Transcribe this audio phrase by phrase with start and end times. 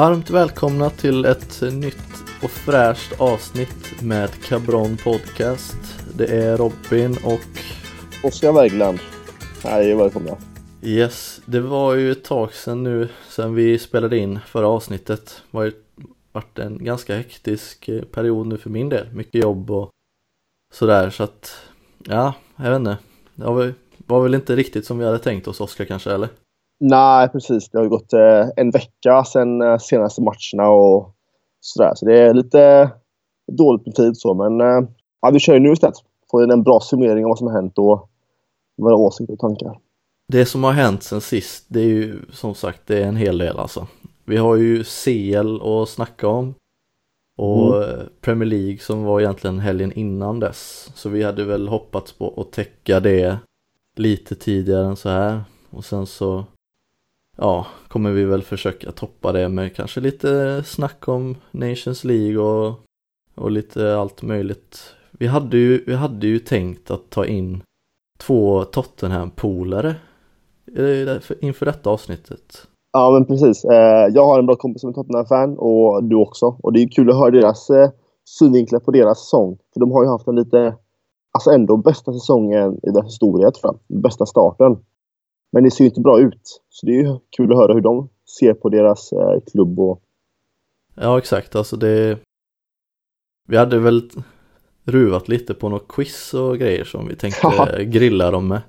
[0.00, 5.76] Varmt välkomna till ett nytt och fräscht avsnitt med Cabron Podcast.
[6.14, 7.40] Det är Robin och
[8.28, 8.98] Oskar Bergland.
[9.64, 10.36] Hej, välkomna.
[10.82, 15.42] Yes, det var ju ett tag sedan nu sedan vi spelade in förra avsnittet.
[15.50, 15.72] Det har ju
[16.32, 19.12] varit en ganska hektisk eh, period nu för min del.
[19.12, 19.90] Mycket jobb och
[20.74, 21.56] sådär så att
[21.98, 22.98] ja, jag vet inte.
[23.34, 23.74] Det
[24.06, 26.28] var väl inte riktigt som vi hade tänkt oss Oskar kanske eller?
[26.80, 27.68] Nej, precis.
[27.68, 31.14] Det har ju gått eh, en vecka sedan eh, senaste matcherna och
[31.60, 31.92] sådär.
[31.94, 32.90] Så det är lite
[33.52, 34.88] dåligt med tid så, men eh,
[35.20, 35.96] ja, vi kör ju nu istället.
[36.30, 38.08] Får en bra summering av vad som har hänt och
[38.82, 39.78] våra åsikter och tankar.
[40.28, 43.38] Det som har hänt sen sist, det är ju som sagt, det är en hel
[43.38, 43.86] del alltså.
[44.24, 46.54] Vi har ju CL att snacka om.
[47.38, 48.06] Och mm.
[48.20, 50.90] Premier League som var egentligen helgen innan dess.
[50.94, 53.38] Så vi hade väl hoppats på att täcka det
[53.96, 55.40] lite tidigare än så här.
[55.70, 56.44] Och sen så
[57.40, 62.74] ja, kommer vi väl försöka toppa det med kanske lite snack om Nations League och,
[63.34, 64.94] och lite allt möjligt.
[65.10, 67.62] Vi hade, ju, vi hade ju tänkt att ta in
[68.18, 69.94] två Tottenham-polare
[70.76, 72.66] eh, inför detta avsnittet.
[72.92, 73.64] Ja, men precis.
[73.64, 76.56] Eh, jag har en bra kompis som är Tottenham-fan och du också.
[76.62, 77.90] Och det är kul att höra deras eh,
[78.24, 79.58] synvinklar på deras säsong.
[79.72, 80.76] För de har ju haft en lite,
[81.32, 84.02] alltså ändå bästa säsongen i deras historia tror jag.
[84.02, 84.76] Bästa starten.
[85.52, 86.62] Men det ser ju inte bra ut.
[86.68, 90.00] Så det är ju kul att höra hur de ser på deras eh, klubb och...
[90.94, 91.56] Ja, exakt.
[91.56, 92.18] Alltså det...
[93.48, 94.10] Vi hade väl
[94.84, 98.60] ruvat lite på något quiz och grejer som vi tänkte grilla dem med.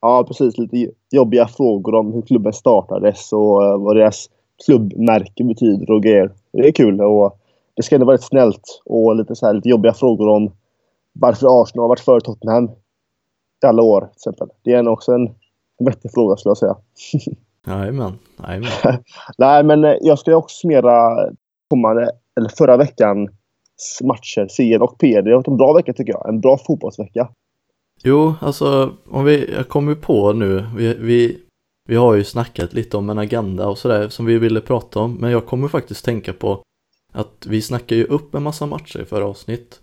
[0.00, 0.58] Ja, precis.
[0.58, 4.30] Lite jobbiga frågor om hur klubben startades och eh, vad deras
[4.66, 6.32] klubbmärke betyder och grejer.
[6.52, 7.38] Det är kul och
[7.74, 10.50] det ska ändå vara rätt snällt och lite, så här, lite jobbiga frågor om
[11.12, 12.70] varför Arsenal har varit före Tottenham
[13.64, 14.00] i alla år.
[14.00, 14.48] Till exempel.
[14.62, 15.34] Det är också en
[15.78, 16.76] vettig fråga skulle jag säga.
[17.66, 18.12] Jajamän.
[19.38, 21.28] Nej, men eh, jag ska också summera
[21.70, 23.30] kommande, eller förra veckans
[24.04, 25.22] matcher, CL och PD.
[25.22, 26.28] Det har varit en bra vecka tycker jag.
[26.28, 27.28] En bra fotbollsvecka.
[28.02, 31.38] Jo, alltså om vi, jag kommer på nu, vi, vi,
[31.88, 35.14] vi har ju snackat lite om en agenda och sådär som vi ville prata om,
[35.14, 36.62] men jag kommer faktiskt tänka på
[37.12, 39.80] att vi snackar ju upp en massa matcher i förra avsnitt.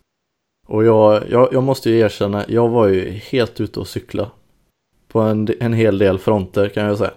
[0.67, 4.31] Och jag, jag, jag måste ju erkänna, jag var ju helt ute och cykla
[5.11, 7.11] på en, en hel del fronter kan jag säga.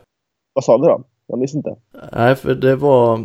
[0.54, 1.04] Vad sa du då?
[1.26, 1.76] Jag minns inte.
[2.12, 3.20] Nej, för det var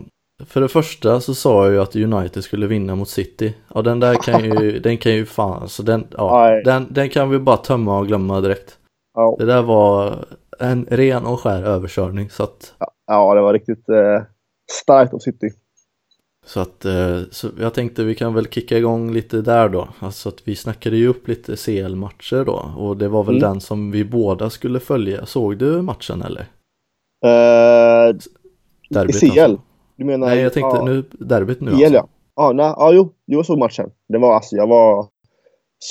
[0.45, 3.55] för det första så sa jag ju att United skulle vinna mot City.
[3.75, 7.29] Ja den där kan ju, den kan ju fan, alltså den, ja, den, den kan
[7.29, 8.77] vi bara tömma och glömma direkt.
[9.13, 9.35] Ja.
[9.39, 10.25] Det där var
[10.59, 12.73] en ren och skär överkörning så att...
[13.07, 14.23] Ja, det var riktigt eh,
[14.71, 15.49] starkt av City.
[16.49, 19.87] Så att, eh, så jag tänkte vi kan väl kicka igång lite där då.
[19.99, 22.71] Alltså att vi snackade ju upp lite CL-matcher då.
[22.77, 23.49] Och det var väl mm.
[23.49, 25.25] den som vi båda skulle följa.
[25.25, 26.41] Såg du matchen eller?
[27.25, 28.17] Uh,
[28.89, 29.39] Derbyt, CL?
[29.39, 29.61] Alltså.
[29.95, 30.27] Du menar?
[30.27, 31.93] Nej, jag tänkte ja, nu, derbyt nu CL alltså.
[31.93, 32.07] ja.
[32.35, 33.91] Ja, nej, ja, jo, jag såg matchen.
[34.07, 35.07] Det var alltså, jag var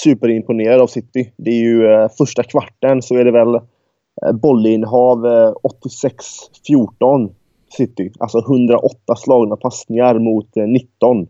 [0.02, 1.32] superimponerad av City.
[1.36, 5.52] Det är ju eh, första kvarten så är det väl eh, bollinnehav eh,
[6.68, 7.30] 86-14
[7.72, 8.12] City.
[8.18, 11.28] Alltså 108 slagna passningar mot eh, 19.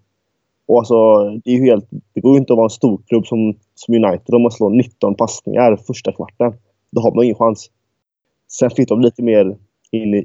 [0.67, 3.27] Och alltså, det, är ju helt, det går ju inte att vara en stor klubb
[3.27, 6.53] som, som United om man slår 19 passningar första kvarten.
[6.91, 7.71] Då har man ingen chans.
[8.49, 9.57] Sen fick de lite mer
[9.91, 10.19] in i,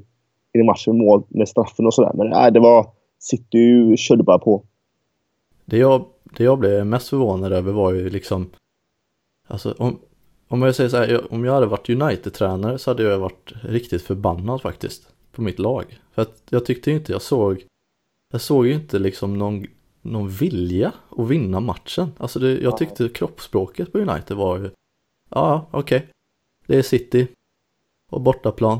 [0.53, 2.11] in i matchen med mål med straffen och sådär.
[2.13, 2.87] Men nej, det var...
[3.19, 4.63] City körde bara på.
[5.65, 6.05] Det jag,
[6.37, 8.49] det jag blev mest förvånad över var ju liksom...
[9.47, 9.99] Alltså om,
[10.47, 14.01] om jag säger så här, om jag hade varit United-tränare så hade jag varit riktigt
[14.01, 15.99] förbannad faktiskt på mitt lag.
[16.11, 17.63] För att jag tyckte inte jag såg,
[18.31, 19.65] jag såg ju inte liksom någon,
[20.01, 22.11] någon vilja att vinna matchen.
[22.17, 24.69] Alltså det, jag tyckte kroppsspråket på United var ju,
[25.29, 26.09] ja okej, okay.
[26.67, 27.27] det är City
[28.11, 28.79] och bortaplan.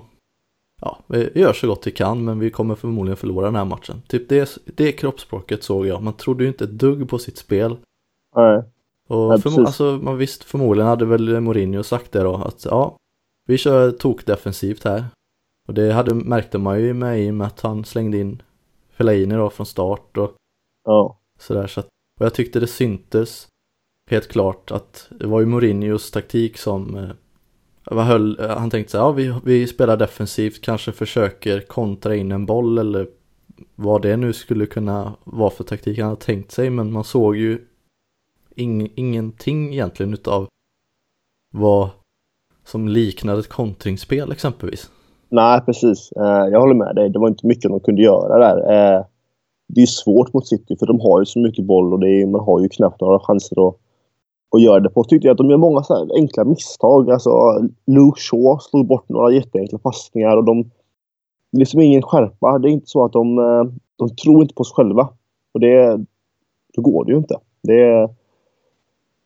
[0.82, 4.02] Ja, vi gör så gott vi kan men vi kommer förmodligen förlora den här matchen.
[4.08, 6.04] Typ det, det kroppsspråket såg jag.
[6.04, 7.78] Man trodde ju inte ett dugg på sitt spel.
[8.36, 8.64] Nej.
[9.08, 12.98] Och för, alltså, man visst, förmodligen hade väl Mourinho sagt det då att ja,
[13.46, 15.06] vi kör tok defensivt här.
[15.68, 18.42] Och det hade, märkte man ju med i och med att han slängde in
[18.90, 20.36] Fellaini då från start och
[20.84, 21.20] ja.
[21.40, 21.68] sådär.
[21.68, 21.88] Så att,
[22.20, 23.48] och jag tyckte det syntes
[24.10, 29.06] helt klart att det var ju Mourinhos taktik som eh, höll, han tänkte så här,
[29.06, 33.08] ja vi, vi spelar defensivt, kanske försöker kontra in en boll eller
[33.76, 37.36] vad det nu skulle kunna vara för taktik han hade tänkt sig men man såg
[37.36, 37.68] ju
[38.56, 40.48] ing, ingenting egentligen utav
[41.54, 41.90] vad
[42.64, 44.92] som liknade ett kontringsspel exempelvis.
[45.34, 46.12] Nej, precis.
[46.12, 47.10] Eh, jag håller med dig.
[47.10, 48.58] Det var inte mycket de kunde göra där.
[48.58, 49.06] Eh,
[49.68, 52.26] det är svårt mot City för de har ju så mycket boll och det är,
[52.26, 53.76] man har ju knappt några chanser att,
[54.56, 55.04] att göra det på.
[55.04, 57.12] Tyckte jag att de gör många så enkla misstag.
[57.12, 57.32] Alltså,
[57.88, 60.64] Luke Shaw slog bort några jätteenkla passningar och de...
[61.52, 62.60] Det är liksom ingen skärpa.
[62.60, 63.38] Det är inte så att de...
[63.38, 63.64] Eh,
[63.96, 65.10] de tror inte på sig själva.
[65.54, 66.00] Och det,
[66.74, 67.36] då går det ju inte.
[67.64, 68.10] Det,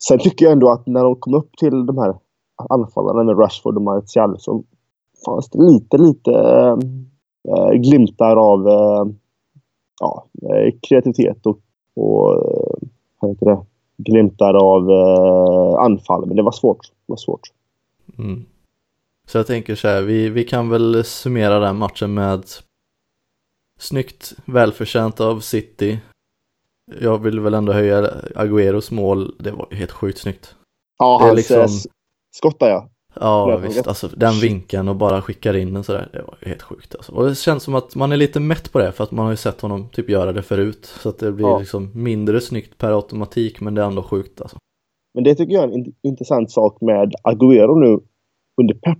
[0.03, 2.15] sen tycker jag ändå att när de kom upp till de här
[2.69, 4.63] anfallarna med Rashford och Martial så
[5.25, 6.31] fanns det lite, lite
[7.47, 9.13] äh, glimtar av äh,
[9.99, 10.25] ja,
[10.89, 11.59] kreativitet och,
[11.95, 12.43] och
[13.19, 13.65] vad heter det?
[13.97, 16.25] glimtar av äh, anfall.
[16.25, 16.87] Men det var svårt.
[16.87, 17.51] Det var svårt.
[18.17, 18.45] Mm.
[19.27, 22.43] Så jag tänker så här, vi, vi kan väl summera den matchen med
[23.79, 25.99] snyggt, välförtjänt av City.
[27.01, 28.01] Jag vill väl ändå höja
[28.35, 30.55] Agüeros mål, det var helt sjukt snyggt.
[30.97, 31.67] Ja, hans liksom...
[32.35, 32.89] skott där ja.
[33.21, 36.95] Ja visst, alltså den vinkeln och bara skickar in den sådär, det var helt sjukt
[36.95, 37.11] alltså.
[37.11, 39.31] Och det känns som att man är lite mätt på det för att man har
[39.31, 40.85] ju sett honom typ göra det förut.
[40.85, 41.59] Så att det blir ja.
[41.59, 44.57] liksom mindre snyggt per automatik men det är ändå sjukt alltså.
[45.13, 47.99] Men det tycker jag är en intressant sak med Agüero nu
[48.61, 48.97] under Pep.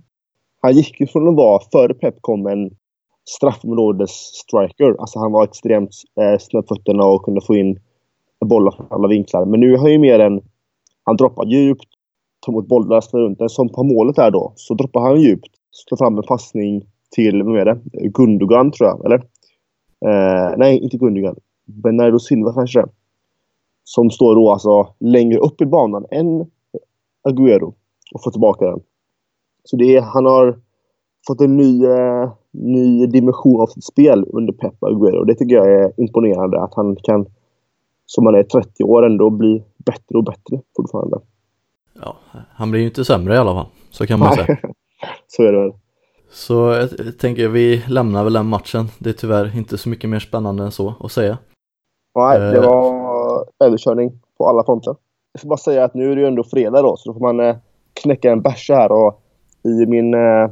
[0.62, 2.70] Han gick ju från att vara, före Pep kom en
[3.28, 4.96] straffområdes-striker.
[4.98, 7.80] Alltså han var extremt eh, snabbfötterna och kunde få in
[8.44, 9.44] bollar från alla vinklar.
[9.44, 10.40] Men nu har han ju mer en...
[11.04, 11.86] Han droppar djupt,
[12.40, 13.48] tar emot bollar, spelar runt den.
[13.48, 15.50] Som på målet där då, så droppar han djupt.
[15.70, 17.80] Slår fram en passning till, vem är det?
[17.92, 19.22] Gundogan tror jag, eller?
[20.06, 21.36] Eh, nej, inte Gundogan.
[21.66, 22.84] Bernardo Silva kanske
[23.84, 26.46] Som står då alltså längre upp i banan än
[27.28, 27.74] Agüero
[28.14, 28.80] och får tillbaka den.
[29.64, 30.58] Så det är, han har
[31.26, 35.24] fått en ny, eh, ny dimension av sitt spel under Pep Agüero.
[35.24, 37.26] Det tycker jag är imponerande att han kan,
[38.06, 41.18] som han är 30 år, ändå bli bättre och bättre fortfarande.
[42.02, 42.16] Ja,
[42.50, 44.58] han blir ju inte sämre i alla fall, så kan man säga.
[45.26, 45.72] så är det väl.
[46.30, 48.88] Så jag tänker vi lämnar väl den matchen.
[48.98, 51.38] Det är tyvärr inte så mycket mer spännande än så att säga.
[52.14, 52.62] Nej, det eh.
[52.62, 54.96] var överkörning på alla fronter.
[55.32, 57.20] Jag får bara säga att nu är det ju ändå fredag då, så då får
[57.20, 57.56] man eh,
[58.02, 59.20] knäcka en bärs här och
[59.64, 60.50] i min eh,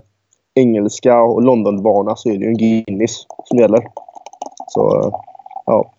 [0.54, 3.86] engelska och Londonvana så är det ju en Guinness som gäller.
[4.68, 5.12] Så,
[5.66, 5.92] ja.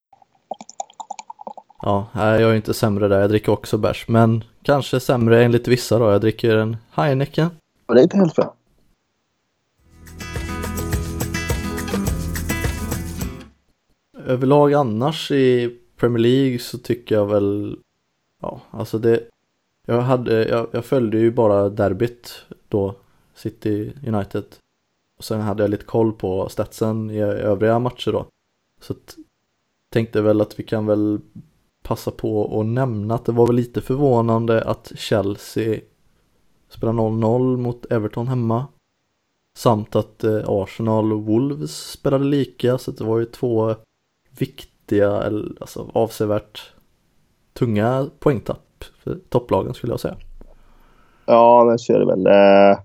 [1.87, 3.19] Ja, jag är inte sämre där.
[3.19, 4.07] Jag dricker också bärs.
[4.07, 6.11] Men kanske sämre enligt vissa då.
[6.11, 7.49] Jag dricker en Heineken.
[7.87, 8.45] Ja, det är inte helt fel.
[14.25, 17.77] Överlag annars i Premier League så tycker jag väl
[18.41, 19.23] Ja, alltså det
[19.85, 22.95] Jag hade, jag, jag följde ju bara derbyt då
[23.35, 24.45] City United.
[25.17, 28.25] Och sen hade jag lite koll på statsen i övriga matcher då.
[28.81, 28.93] Så
[29.89, 31.19] tänkte väl att vi kan väl
[31.87, 35.79] passa på att nämna att det var väl lite förvånande att Chelsea
[36.69, 38.65] spelar 0-0 mot Everton hemma.
[39.57, 43.75] Samt att eh, Arsenal och Wolves spelade lika så det var ju två
[44.39, 46.73] viktiga, eller alltså avsevärt
[47.53, 50.15] tunga poängtapp för topplagen skulle jag säga.
[51.25, 52.27] Ja, men så är det väl.
[52.27, 52.79] Eh,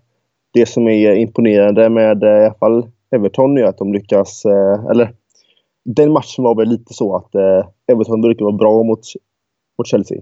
[0.53, 4.45] det som är imponerande med eh, i alla fall Everton är att de lyckas,
[4.91, 5.15] eller
[5.85, 9.01] den matchen var väl lite så att eh, Everton brukar vara bra mot,
[9.79, 10.19] mot Chelsea.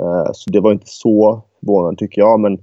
[0.00, 2.58] Eh, så det var inte så förvånande tycker jag, men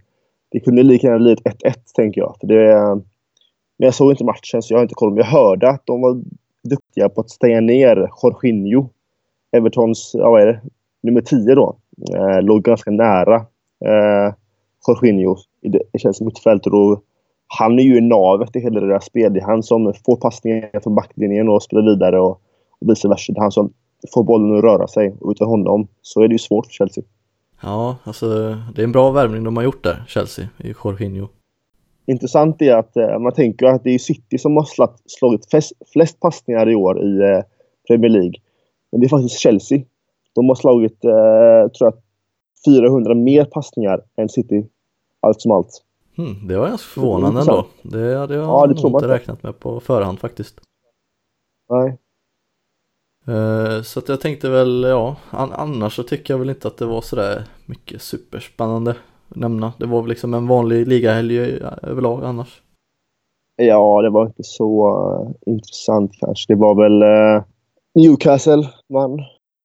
[0.51, 2.36] det kunde lika gärna blivit 1-1 tänker jag.
[2.39, 2.75] För det,
[3.77, 5.10] men jag såg inte matchen så jag har inte koll.
[5.10, 6.22] Men jag hörde att de var
[6.63, 8.89] duktiga på att stänga ner Jorginho.
[9.51, 10.62] Evertons, ja vad är det,
[11.03, 11.77] nummer 10 då.
[12.15, 13.36] Eh, låg ganska nära
[13.86, 14.34] eh,
[14.88, 15.81] Jorginho i det,
[16.22, 16.72] mittfält och
[17.60, 19.34] han är ju navet i hela det där spelet.
[19.34, 22.41] Det är han som får passningar från backlinjen och spelar vidare och,
[22.79, 23.34] och vice versa.
[23.34, 23.74] Det är han som
[24.13, 27.03] får bollen att röra sig och utan honom så är det ju svårt för Chelsea.
[27.62, 28.27] Ja, alltså
[28.75, 31.27] det är en bra värvning de har gjort där, Chelsea, i Jorginho.
[32.05, 34.67] Intressant är att eh, man tänker att det är City som har
[35.05, 37.43] slagit flest, flest passningar i år i eh,
[37.88, 38.34] Premier League.
[38.91, 39.81] Men det är faktiskt Chelsea.
[40.36, 41.93] De har slagit, eh, tror jag,
[42.65, 44.65] 400 mer passningar än City,
[45.20, 45.84] allt som allt.
[46.15, 47.65] Hmm, det var ganska förvånande ändå.
[47.82, 50.62] Det hade jag ja, det nog inte räknat med på förhand faktiskt.
[51.70, 51.98] Nej.
[53.27, 56.77] Uh, så att jag tänkte väl, ja, an annars så tycker jag väl inte att
[56.77, 58.91] det var sådär mycket superspännande
[59.30, 59.74] att nämna.
[59.77, 61.39] Det var väl liksom en vanlig ligahelg
[61.82, 62.62] överlag annars.
[63.56, 66.53] Ja, det var inte så uh, intressant kanske.
[66.53, 67.44] Det var väl uh,
[67.96, 69.20] Newcastle vann.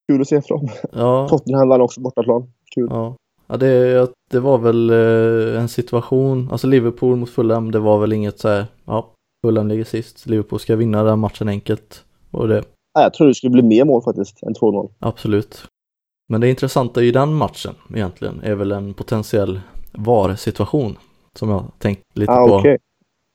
[0.07, 0.69] Kul att se från.
[0.91, 1.27] Ja.
[1.29, 2.53] Tottenham vann också bortaplan.
[2.75, 2.87] Kul.
[2.89, 3.15] Ja.
[3.47, 8.13] Ja, det, det var väl eh, en situation, alltså Liverpool mot Fulham, det var väl
[8.13, 9.13] inget så här, ja,
[9.45, 12.05] Fulham ligger sist, Liverpool ska vinna den matchen enkelt.
[12.31, 12.63] Och det...
[12.93, 14.89] Jag tror det skulle bli mer mål faktiskt än 2-0.
[14.99, 15.67] Absolut.
[16.29, 19.61] Men det intressanta i den matchen egentligen är väl en potentiell
[19.91, 20.97] VAR-situation
[21.35, 22.55] som jag tänkt lite ah, på.
[22.55, 22.77] Okay.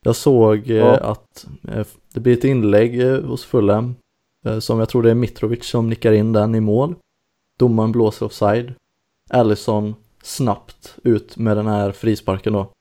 [0.05, 0.97] Jag såg eh, ja.
[0.97, 3.95] att eh, det blir ett inlägg hos Fulham
[4.61, 6.95] som jag tror det är Mitrovic som nickar in den i mål.
[7.59, 8.75] Domaren blåser offside.
[9.31, 12.73] Allison snabbt ut med den här frisparken då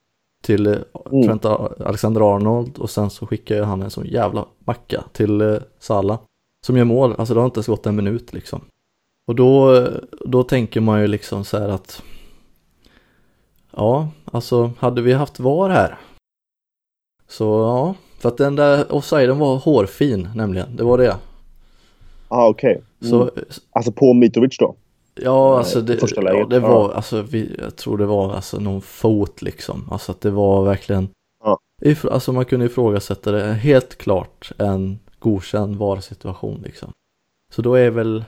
[0.41, 1.23] till mm.
[1.23, 6.19] Trent Alexander Arnold och sen så skickar han en sån jävla macka till eh, Sala.
[6.65, 8.61] som gör mål, alltså det har inte ens gått en minut liksom.
[9.27, 9.87] Och då,
[10.25, 12.03] då tänker man ju liksom så här att
[13.75, 15.97] Ja, alltså hade vi haft VAR här
[17.27, 21.03] Så ja, för att den där offsiden var hårfin nämligen, det var det.
[21.05, 21.17] Ja,
[22.27, 22.81] ah, okej.
[22.99, 23.19] Okay.
[23.19, 23.29] Mm.
[23.71, 24.75] alltså på Mitrovic då?
[25.15, 26.39] Ja, alltså det, första läget.
[26.39, 26.95] Ja, det var, ja.
[26.95, 29.89] alltså vi, jag tror det var alltså någon fot liksom.
[29.91, 31.09] Alltså att det var verkligen,
[31.43, 31.59] ja.
[32.11, 36.91] alltså man kunde ifrågasätta det helt klart en godkänd VAR-situation liksom.
[37.53, 38.23] Så då är väl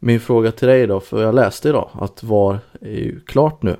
[0.00, 3.76] min fråga till dig då, för jag läste idag att VAR är ju klart nu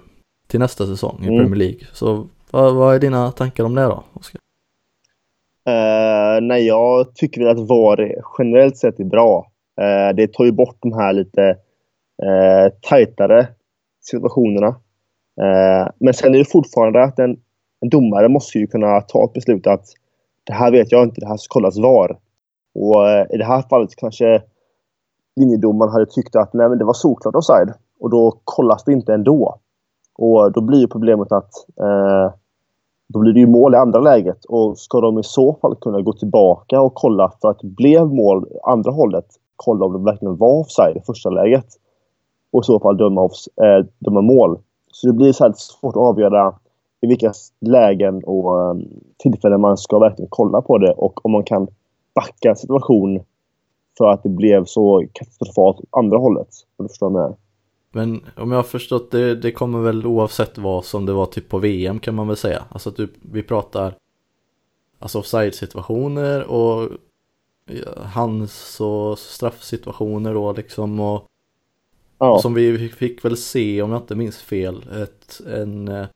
[0.47, 1.39] till nästa säsong i mm.
[1.39, 1.87] Premier League.
[1.93, 4.41] Så vad, vad, är dina tankar om det då, Oskar?
[5.69, 9.51] Uh, nej, jag tycker att VAR generellt sett är bra.
[9.81, 11.57] Uh, det tar ju bort de här lite
[12.23, 13.49] eh, tajtare
[14.01, 14.69] situationerna.
[15.41, 17.37] Eh, men sen är det fortfarande att en,
[17.81, 19.85] en domare måste ju kunna ta ett beslut att
[20.45, 22.19] det här vet jag inte, det här ska kollas VAR.
[22.75, 24.43] Och eh, i det här fallet kanske
[25.37, 29.15] linjedomaren hade tyckt att nej, men det var solklart offside och då kollas det inte
[29.15, 29.59] ändå.
[30.19, 32.33] Och då blir ju problemet att eh,
[33.09, 36.01] då blir det ju mål i andra läget och ska de i så fall kunna
[36.01, 40.37] gå tillbaka och kolla för att det blev mål andra hållet, kolla om det verkligen
[40.37, 41.67] var offside i första läget
[42.51, 44.59] och i så fall döma, offs, eh, döma mål.
[44.93, 46.55] Så det blir så här svårt att avgöra
[47.01, 48.89] i vilka lägen och um,
[49.19, 51.69] tillfällen man ska verkligen kolla på det och om man kan
[52.15, 53.21] backa en situation
[53.99, 56.49] för att det blev så katastrofalt andra hållet.
[56.77, 57.37] Om du förstår vad
[57.93, 61.49] Men om jag har förstått det, det kommer väl oavsett vad som det var typ
[61.49, 62.65] på VM kan man väl säga.
[62.69, 63.95] Alltså typ vi pratar
[64.99, 66.89] alltså offside situationer och
[68.15, 71.25] hans och straffsituationer då liksom och,
[72.19, 72.35] ja.
[72.35, 76.07] och som vi fick väl se om jag inte minns fel ett, en,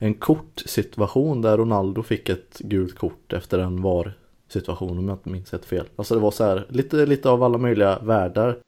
[0.00, 5.30] en kortsituation där Ronaldo fick ett gult kort efter en VAR situation om jag inte
[5.30, 5.86] minns helt fel.
[5.96, 8.58] Alltså det var så här lite, lite av alla möjliga världar.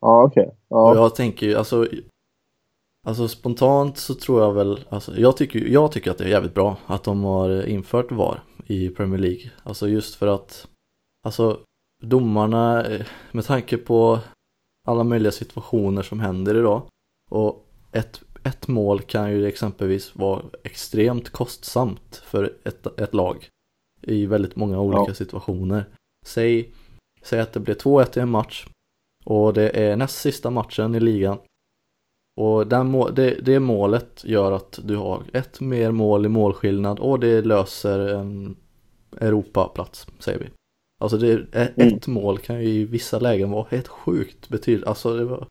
[0.00, 0.42] Ja okej.
[0.42, 0.54] Okay.
[0.68, 0.90] Ja.
[0.90, 1.86] Och jag tänker ju alltså
[3.06, 6.54] Alltså spontant så tror jag väl, alltså jag tycker, jag tycker att det är jävligt
[6.54, 9.50] bra att de har infört VAR i Premier League.
[9.62, 10.68] Alltså just för att,
[11.22, 11.58] alltså
[12.02, 12.86] domarna,
[13.32, 14.18] med tanke på
[14.88, 16.82] alla möjliga situationer som händer idag
[17.30, 23.48] och ett, ett mål kan ju exempelvis vara extremt kostsamt för ett, ett lag
[24.02, 25.14] i väldigt många olika ja.
[25.14, 25.84] situationer.
[26.26, 26.72] Säg,
[27.22, 28.66] säg att det blir 2-1 i en match
[29.24, 31.38] och det är näst sista matchen i ligan.
[32.40, 36.98] Och den må, det, det målet gör att du har ett mer mål i målskillnad
[36.98, 38.56] och det löser en
[39.20, 40.46] Europaplats, säger vi.
[41.04, 41.46] Alltså det är,
[41.76, 41.96] mm.
[41.96, 44.88] ett mål kan ju i vissa lägen vara helt sjukt betydligt.
[44.88, 45.46] Alltså det var...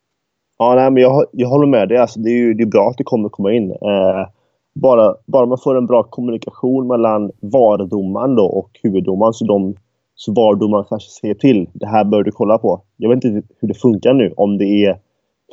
[0.58, 1.98] Ja, nej, men jag, jag håller med dig.
[1.98, 3.72] Alltså, det är ju det är bra att det kommer komma in.
[3.72, 4.28] Eh,
[4.76, 9.76] bara, bara man får en bra kommunikation mellan VAR-domaren och huvuddomaren så, de,
[10.16, 11.70] så VAR-domaren kanske säger till.
[11.74, 12.82] Det här bör du kolla på.
[12.98, 14.34] Jag vet inte hur det funkar nu.
[14.38, 15.00] Om det är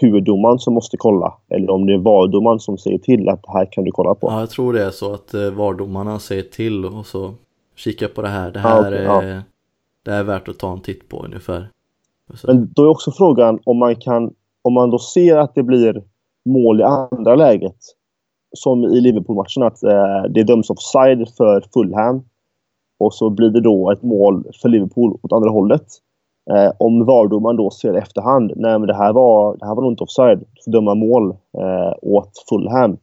[0.01, 3.73] huvuddomaren som måste kolla eller om det är VAR-domaren som säger till att det här
[3.73, 4.27] kan du kolla på.
[4.31, 7.35] Ja, jag tror det är så att eh, VAR-domarna säger till och så
[7.77, 8.51] kika på det här.
[8.51, 9.43] Det här, ja, okay, är, ja
[10.05, 11.71] det är värt att ta en titt på ungefär.
[12.45, 16.03] Men då är också frågan om man kan, om man då ser att det blir
[16.45, 17.77] mål i andra läget
[18.53, 22.25] som i Liverpool-matchen att eh, det döms offside för Fulham.
[22.99, 25.87] Och så blir det då ett mål för Liverpool åt andra hållet.
[26.51, 29.83] Eh, om VAR-domaren då ser i efterhand, nej men det här var, det här var
[29.83, 32.97] nog inte offside, för döma mål eh, åt Fulham.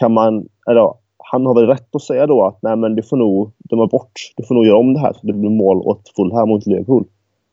[0.00, 0.94] Kan man, eller
[1.34, 4.12] han har väl rätt att säga då att nej men du får nog döma bort,
[4.36, 7.04] du får nog göra om det här så det blir mål åt Fulham mot Liverpool.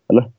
[0.10, 0.32] Eller?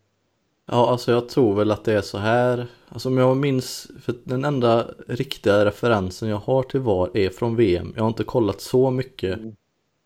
[0.71, 2.67] Ja, alltså jag tror väl att det är så här.
[2.89, 7.57] Alltså om jag minns, för den enda riktiga referensen jag har till VAR är från
[7.57, 7.93] VM.
[7.97, 9.57] Jag har inte kollat så mycket mm.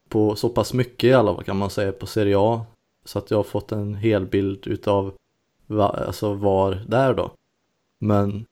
[0.08, 2.60] på, så pass mycket i alla fall kan man säga på Serie A.
[3.04, 5.12] Så att jag har fått en hel bild utav
[5.68, 7.30] alltså VAR där då.
[7.98, 8.44] Men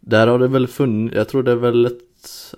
[0.00, 2.09] där har det väl funnits, jag tror det är väl ett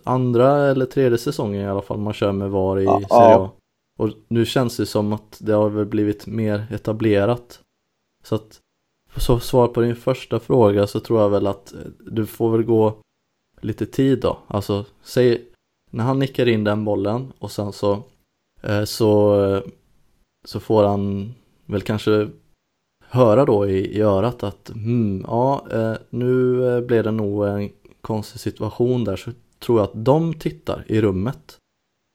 [0.04, 3.50] andra eller tredje säsongen i alla fall man kör med VAR i ja, Serie A.
[3.99, 7.61] Och nu känns det som att det har väl blivit mer etablerat.
[8.25, 8.61] Så att
[9.16, 12.95] så svar på din första fråga så tror jag väl att du får väl gå
[13.61, 14.38] lite tid då.
[14.47, 15.45] Alltså, säg
[15.90, 18.02] när han nickar in den bollen och sen så
[18.62, 19.62] eh, så,
[20.45, 21.35] så får han
[21.66, 22.28] väl kanske
[23.04, 27.71] höra då i, i örat att hmm, ja, eh, nu eh, blev det nog en
[28.00, 29.31] konstig situation där så
[29.62, 31.59] tror jag att de tittar i rummet.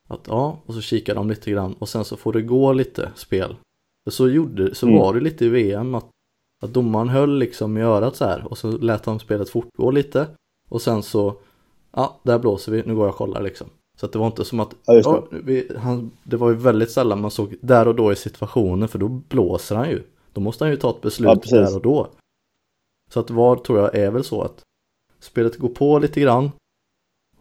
[0.08, 3.10] Att ja, och så kikar de lite grann och sen så får det gå lite
[3.14, 3.56] spel.
[4.10, 4.98] Så, gjorde, så mm.
[4.98, 6.10] var det lite i VM att
[6.62, 10.26] att domaren höll liksom i örat så här och så lät han spelet fortgå lite.
[10.68, 11.36] Och sen så,
[11.92, 13.66] ja, där blåser vi, nu går jag och kollar liksom.
[13.96, 15.38] Så att det var inte som att, ja, det.
[15.40, 18.98] vi, han, det var ju väldigt sällan man såg där och då i situationen för
[18.98, 20.02] då blåser han ju.
[20.32, 22.08] Då måste han ju ta ett beslut Ja, där och då.
[23.10, 24.62] Så att VAR tror jag är väl så att
[25.20, 26.50] spelet går på lite grann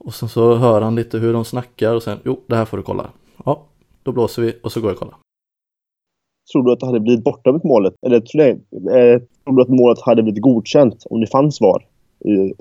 [0.07, 2.77] och sen så hör han lite hur de snackar och sen jo, det här får
[2.77, 3.09] du kolla.
[3.45, 3.63] Ja,
[4.03, 5.17] då blåser vi och så går jag och kollar.
[6.51, 7.93] Tror du att det hade blivit bortdömt målet?
[8.05, 11.85] Eller tror du, eh, tror du att målet hade blivit godkänt om det fanns VAR
[12.19, 12.53] i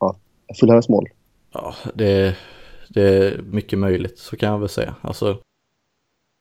[0.00, 0.16] ja,
[0.60, 1.08] Fulhams mål?
[1.52, 2.36] Ja, det,
[2.88, 4.94] det är mycket möjligt, så kan jag väl säga.
[5.00, 5.38] Alltså,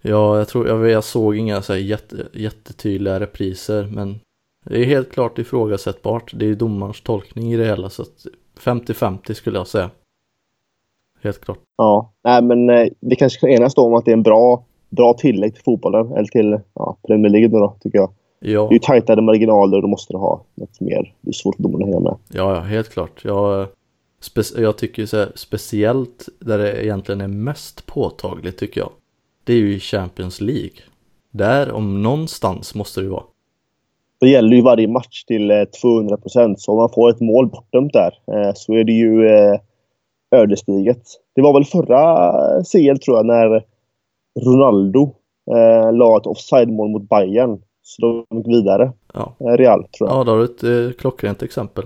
[0.01, 4.19] ja, jag tror, jag, jag såg inga så här jätte, jättetydliga repriser, men
[4.63, 6.31] det är helt klart ifrågasättbart.
[6.35, 8.25] Det är domarens tolkning i det hela, så att
[8.59, 9.89] 50-50 skulle jag säga.
[11.23, 11.59] Helt klart.
[11.77, 14.63] Ja, nej men eh, vi kanske kan enas då om att det är en bra,
[14.89, 16.11] bra tillägg till fotbollen.
[16.11, 18.09] Eller till ja, Premier League då, då, tycker jag.
[18.39, 21.13] Ja, Det är ju tajtare marginaler och då måste du ha något mer.
[21.21, 22.15] Det är svårt för domarna att hänga med.
[22.33, 23.21] ja, ja helt klart.
[23.23, 23.67] Jag,
[24.57, 28.89] jag tycker så här, speciellt där det egentligen är mest påtagligt tycker jag.
[29.43, 30.77] Det är ju i Champions League.
[31.31, 33.23] Där om någonstans måste det ju vara.
[34.19, 36.61] Det gäller ju varje match till eh, 200 procent.
[36.61, 39.59] Så om man får ett mål bortdömt där eh, så är det ju eh,
[40.31, 41.03] ödesdigert.
[41.35, 42.31] Det var väl förra
[42.63, 43.63] CL tror jag när
[44.45, 45.15] Ronaldo
[45.51, 47.61] eh, la ett offside-mål mot Bayern.
[47.81, 48.91] Så de gick vidare.
[49.13, 50.19] Ja, Eh, Real tror jag.
[50.19, 51.85] ja då har du ett eh, klockrent exempel.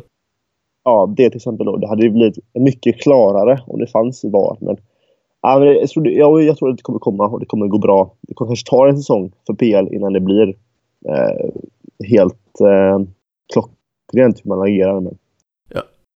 [0.84, 1.78] Ja, det till exempel då.
[1.78, 4.58] Det hade ju blivit mycket klarare om det fanns VAR.
[4.60, 4.78] Men,
[5.42, 7.68] ja, men jag, tror det, jag, jag tror att det kommer komma och det kommer
[7.68, 8.14] gå bra.
[8.22, 10.48] Det kommer kanske ta en säsong för PL innan det blir
[11.08, 11.50] eh,
[12.10, 13.00] helt eh,
[13.54, 15.00] klockrent hur man agerar.
[15.00, 15.18] Men,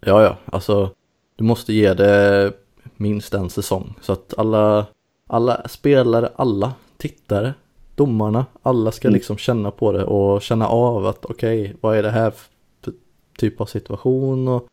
[0.06, 0.89] Ja, ja, alltså
[1.35, 2.53] du måste ge det
[2.97, 4.85] minst en säsong så att alla,
[5.27, 7.53] alla spelare, alla tittare,
[7.96, 9.13] domarna, alla ska Mm.
[9.13, 12.93] liksom känna på det och känna av att okej, vad är det här för
[13.37, 14.67] typ av situation och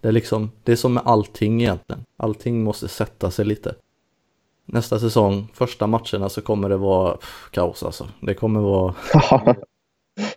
[0.00, 2.04] det är liksom, det är som med allting egentligen.
[2.16, 3.74] Allting måste sätta sig lite.
[4.66, 8.08] Nästa säsong, första matcherna så kommer det vara pff, kaos alltså.
[8.20, 8.94] Det kommer vara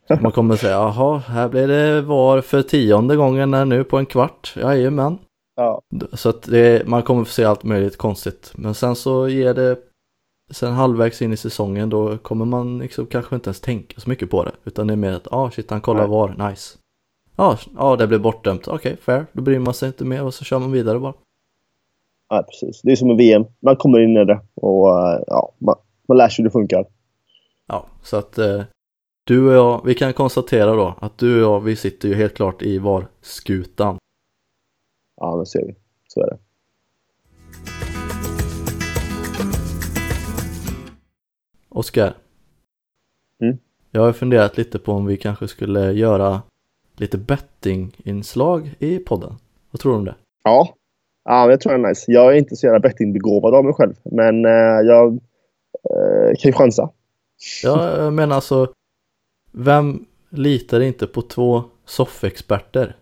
[0.21, 4.05] man kommer säga, jaha, här blir det var för tionde gången här nu på en
[4.05, 4.53] kvart.
[4.55, 5.17] Jajamän.
[5.55, 5.81] Ja,
[6.13, 8.51] Så att det, man kommer få se allt möjligt konstigt.
[8.55, 9.77] Men sen så ger det,
[10.51, 14.29] sen halvvägs in i säsongen då kommer man liksom kanske inte ens tänka så mycket
[14.29, 14.51] på det.
[14.63, 16.09] Utan det är mer att, ja ah, shit han kollar Nej.
[16.09, 16.77] var, nice.
[17.35, 20.43] Ja, ja det blev bortdömt, okej fair, då bryr man sig inte mer och så
[20.43, 21.13] kör man vidare bara.
[22.29, 22.81] ja, precis.
[22.81, 23.45] Det är som med VM.
[23.59, 25.75] Man kommer in i det och eh, ja, man,
[26.07, 26.85] man lär sig hur det funkar.
[27.67, 28.61] Ja, så att eh,
[29.23, 32.33] du och jag, vi kan konstatera då att du och jag, vi sitter ju helt
[32.33, 33.97] klart i VAR-skutan.
[35.17, 35.75] Ja, men ser vi.
[36.07, 36.37] Så är det.
[41.69, 42.13] Oskar.
[43.41, 43.57] Mm.
[43.91, 46.41] Jag har funderat lite på om vi kanske skulle göra
[46.97, 49.33] lite bettinginslag i podden.
[49.71, 50.15] Vad tror du om det?
[50.43, 50.75] Ja,
[51.25, 52.11] ja men jag tror det är nice.
[52.11, 53.93] Jag är inte så jävla bettingbegåvad av mig själv.
[54.03, 55.13] Men eh, jag
[55.83, 56.89] eh, kan ju chansa.
[57.63, 58.73] Ja, jag menar alltså,
[59.51, 62.95] vem litar inte på två soffexperter?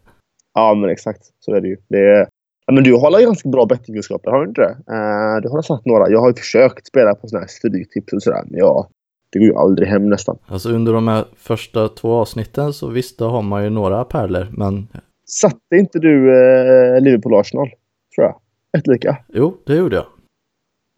[0.53, 1.21] Ja, men exakt.
[1.39, 1.77] Så är det ju.
[1.87, 2.27] Det är...
[2.65, 4.93] ja, men du har ju ganska bra bettingkunskaper, har du inte det?
[4.93, 6.09] Uh, du har sagt några.
[6.09, 8.43] Jag har ju försökt spela på sådana här stryktips och sådär.
[8.45, 8.87] Men ja,
[9.29, 10.37] det går ju aldrig hem nästan.
[10.47, 14.47] Alltså under de här första två avsnitten så visst, då har man ju några pärlor,
[14.51, 14.87] men
[15.25, 17.69] Satte inte du uh, Liverpool-Arsenal?
[18.15, 18.35] Tror jag.
[18.77, 19.17] Ett lika.
[19.33, 20.05] jo, det gjorde jag.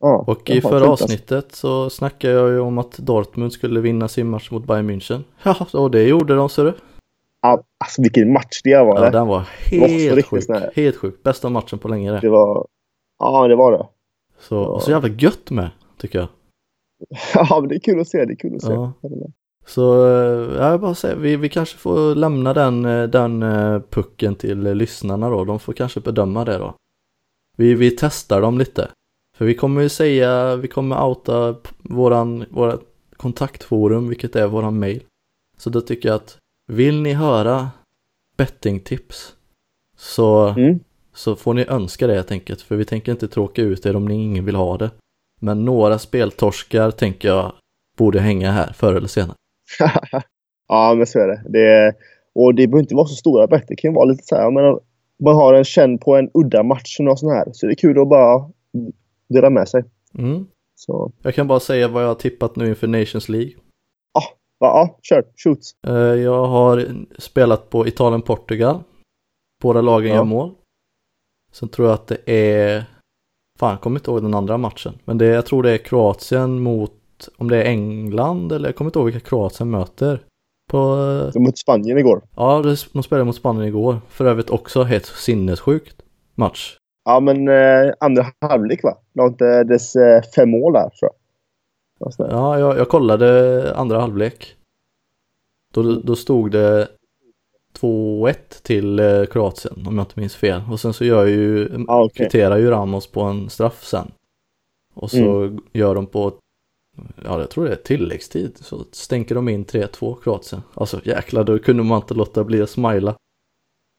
[0.02, 1.04] Ja, Och i förra alltså.
[1.04, 5.24] avsnittet så snackade jag ju om att Dortmund skulle vinna sin match mot Bayern München.
[5.44, 6.74] Ja, och det gjorde de, ser du.
[7.54, 9.06] Alltså vilken match det var.
[9.06, 9.40] Ja, den var
[9.72, 10.44] helt sjuk.
[10.50, 11.24] här- Helt sjuk.
[11.24, 12.20] Bästa matchen på länge det.
[12.20, 12.68] det var...
[13.20, 13.88] Ja, det var det.
[14.40, 16.28] Så, och så jävla gött med, tycker jag.
[17.34, 18.26] Ja, men det är kul att se.
[18.26, 18.72] Det är kul att se.
[18.74, 18.94] Ja.
[19.66, 23.80] Så eh, ja, jag bara säger, vi, vi kanske får lämna den, eh, den eh,
[23.90, 25.46] pucken till lyssnarna då.
[25.46, 26.74] De får kanske bedöma det då.
[27.58, 28.90] Vi, vi testar dem lite.
[29.38, 32.78] För vi kommer ju säga, vi kommer outa våran, våra
[33.18, 35.04] kontaktforum, vilket är våran mail.
[35.58, 37.70] Så då tycker jag att vill ni höra
[38.38, 39.36] bettingtips
[39.98, 40.80] så, Mm.
[41.14, 42.62] så får ni önska det helt enkelt.
[42.62, 44.92] För vi tänker inte tråka ut er om ni ingen vill ha det.
[45.40, 47.54] Men några speltorskar tänker jag
[47.98, 49.36] borde hänga här förr eller senare.
[50.68, 51.44] ja, men så är det.
[51.50, 51.94] det.
[52.36, 53.66] Och det behöver inte vara så stora bett.
[53.68, 54.80] Det kan vara lite så här, menar,
[55.24, 57.46] man har en känn på en udda match och sånt här.
[57.54, 58.50] Så det är kul att bara
[59.30, 59.84] dela med sig.
[60.18, 60.46] Mm.
[60.76, 63.52] Så, Jag kan bara säga vad jag har tippat nu inför Nations League.
[64.66, 65.24] Ja, kör.
[65.44, 65.60] Shoot.
[65.88, 66.86] Eh, Jag har
[67.18, 68.80] spelat på Italien-Portugal.
[69.64, 70.16] Båda lagen Ja.
[70.16, 70.52] gör mål.
[71.52, 72.86] Sen tror jag att det är...
[73.60, 74.94] Fan, jag kommer inte ihåg den andra matchen.
[75.06, 76.92] Men det, jag tror det är Kroatien mot...
[77.38, 80.24] Om det är England eller jag kommer inte ihåg vilka Kroatien möter.
[80.72, 80.78] På...
[80.78, 82.22] eh, De mötte Spanien igår.
[82.36, 83.98] Ja, det- de spelade mot Spanien igår.
[84.10, 85.96] För övrigt också helt sinnessjukt
[86.36, 86.78] match.
[87.06, 88.98] Ja, men eh, andra halvlek va?
[89.14, 91.12] La inte dess eh, fem mål där tror jag.
[92.18, 94.56] Ja, jag, jag kollade andra halvlek.
[95.74, 96.88] Då, då stod det
[97.80, 100.62] 2-1 till eh, Kroatien om jag inte minns fel.
[100.72, 102.16] Och sen så gör ju, Ah, okej.
[102.16, 104.12] kvitterar ju Ramos på en straff sen.
[104.94, 106.34] Och så gör de på,
[107.26, 110.62] ja jag tror det är tilläggstid, så stänker de in 3-2 Kroatien.
[110.74, 113.16] Alltså jäklar, då kunde man inte låta bli att smila.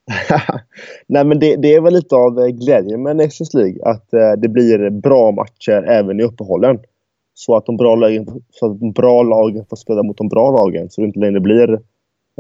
[1.09, 3.85] Nej, men det, det är väl lite av eh, glädjen med Nations League.
[3.85, 6.79] Att eh, det blir bra matcher även i uppehållen.
[7.39, 10.51] Så att de bra lagen, så att de bra lagen får spela mot de bra
[10.51, 10.91] lagen.
[10.91, 11.73] Så det inte längre blir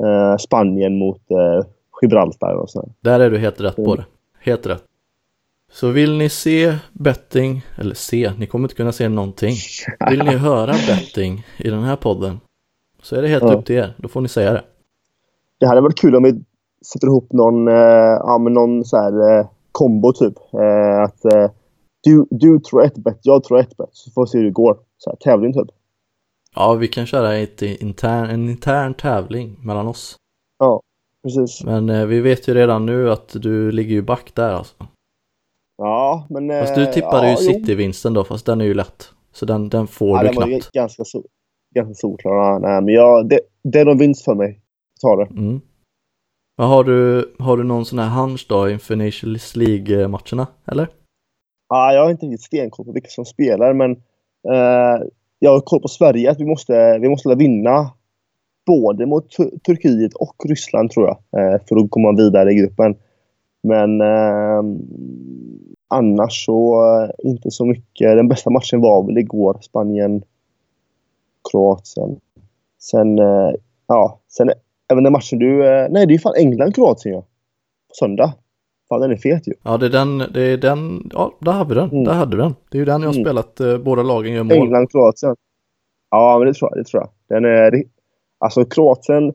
[0.05, 1.67] eh, Spanien mot eh,
[2.03, 2.89] Gibraltar och sådär.
[3.01, 3.97] Där är du helt rätt på Mm.
[3.97, 4.05] det.
[4.51, 4.83] Helt rätt.
[5.73, 9.55] Så vill ni se betting, eller se, ni kommer inte kunna se någonting.
[10.11, 12.41] Vill ni höra betting i den här podden
[13.03, 13.53] så är det helt Ja.
[13.55, 13.95] upp till er.
[13.99, 14.63] Då får ni säga det.
[15.61, 16.33] Det hade varit kul om vi
[16.93, 17.75] sätter ihop någon, eh,
[18.21, 20.35] ja, men någon så här, eh, kombo typ.
[20.55, 21.51] Eh, att eh,
[22.05, 23.89] du, du tror ett bet, jag tror ett bet.
[23.93, 24.77] Så får vi se hur det går.
[24.99, 25.69] Så här, tävling typ.
[26.55, 30.17] Ja, vi kan köra ett intern, en intern tävling mellan oss.
[31.23, 31.65] Precis.
[31.65, 34.75] Men eh, vi vet ju redan nu att du ligger ju back där alltså.
[35.77, 36.51] Ja, men...
[36.51, 37.37] eh, Fast du tippade ja, ju.
[37.37, 39.11] City-vinsten då, fast den är ju lätt.
[39.33, 40.73] Så den, den får Ja, du den var knappt.
[40.73, 41.23] ganska, so
[41.75, 42.33] ganska solklar.
[42.35, 44.61] Ja, Nej, men jag, det, det är någon vinst för mig.
[45.01, 45.25] Ta det.
[45.31, 45.61] Mm.
[46.59, 50.89] Men har du, har du någon sån här hunch då inför Nations League-matcherna, eller?
[51.69, 53.99] Ja, jag har inte riktigt stenkoll på vilka som spelar, men eh,
[54.53, 55.07] Eh,
[55.39, 56.31] jag har koll på Sverige.
[56.31, 57.91] Att vi måste, vi måste vinna
[58.67, 59.31] både mot
[59.67, 61.19] Turkiet och Ryssland, tror jag.
[61.41, 62.97] Eh, för att komma vidare i gruppen.
[63.63, 64.63] Men eh,
[65.89, 68.17] annars så eh, inte så mycket.
[68.17, 69.59] Den bästa matchen var väl igår.
[69.61, 70.23] Spanien,
[71.51, 72.21] Kroatien.
[72.79, 73.53] Sen, eh,
[73.87, 74.51] ja, sen
[74.93, 75.67] även den matchen du...
[75.67, 77.21] Eh, nej, det är ju fan England-Kroatien ja.
[77.89, 78.35] På söndag.
[78.89, 79.53] Fan, den är fet ju.
[79.63, 82.05] Ja, det är den, det är den, ja, där har vi den, Mm.
[82.05, 82.55] där hade vi den.
[82.71, 83.25] Det är ju den jag har Mm.
[83.25, 84.53] spelat, eh, båda lagen gör mål.
[84.57, 85.37] England, Kroatien.
[86.11, 86.79] Ja, men det tror jag.
[86.85, 87.11] Det tror jag.
[87.29, 87.83] Den är,
[88.39, 89.33] alltså Kroatien,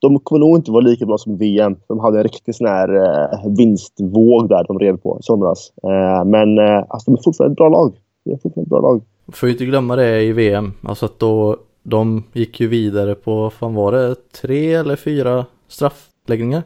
[0.00, 1.76] de kommer nog inte vara lika bra som VM.
[1.88, 5.72] De hade en riktig sån här eh, vinstvåg där de red på i somras.
[5.82, 7.94] Eh, men eh, alltså, de är fortfarande ett bra lag.
[8.24, 9.02] Det är fortfarande ett bra lag.
[9.32, 13.50] Får ju inte glömma det i VM, alltså att då, de gick ju vidare på,
[13.50, 16.62] fan var det tre eller fyra straffläggningar?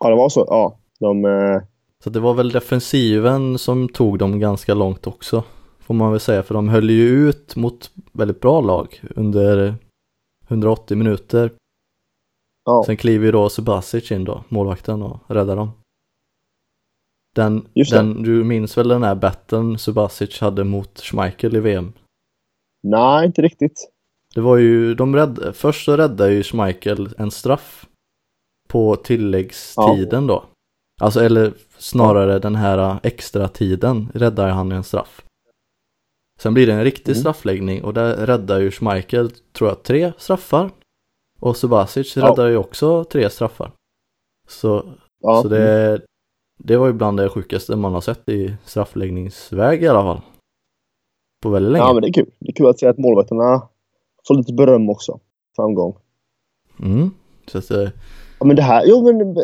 [0.00, 0.44] Ja, det var så.
[0.48, 1.24] Ja, de...
[1.24, 1.62] Eh,
[2.04, 5.44] Så det var väl defensiven som tog dem ganska långt också,
[5.80, 9.74] får man väl säga, för de höll ju ut mot väldigt bra lag under
[10.48, 11.52] 180 minuter.
[12.64, 15.70] ja, Sen kliver ju då Subasic in då, målvakten, och räddar dem.
[17.34, 21.92] Den, den, du minns väl den här batten Subasic hade mot Schmeichel i VM?
[22.82, 23.88] nej, inte riktigt.
[24.34, 27.86] Det var ju, de rädd, först så räddade ju Schmeichel en straff
[28.68, 30.44] på tilläggstiden då.
[31.02, 35.24] Alltså eller snarare den här extra tiden räddar han en straff.
[36.40, 37.20] Sen blir det en riktig Mm.
[37.20, 40.70] straffläggning och där räddar ju Schmeichel, tror jag, tre straffar.
[41.40, 42.30] Och Subasic Ja.
[42.30, 43.72] räddar ju också tre straffar.
[44.48, 44.84] Så,
[45.20, 45.42] Ja.
[45.42, 46.00] så det,
[46.58, 50.20] det var ju bland det sjukaste man har sett i straffläggningsväg i alla fall.
[51.42, 51.84] På väldigt länge.
[51.84, 52.30] ja, men det är kul.
[52.38, 53.68] Det är kul att se att målvakterna
[54.28, 55.20] får lite beröm också.
[55.56, 55.96] Framgång.
[56.82, 57.10] Mm.
[57.46, 57.88] Så att, eh,
[58.42, 59.34] Ja, men det här, jo, men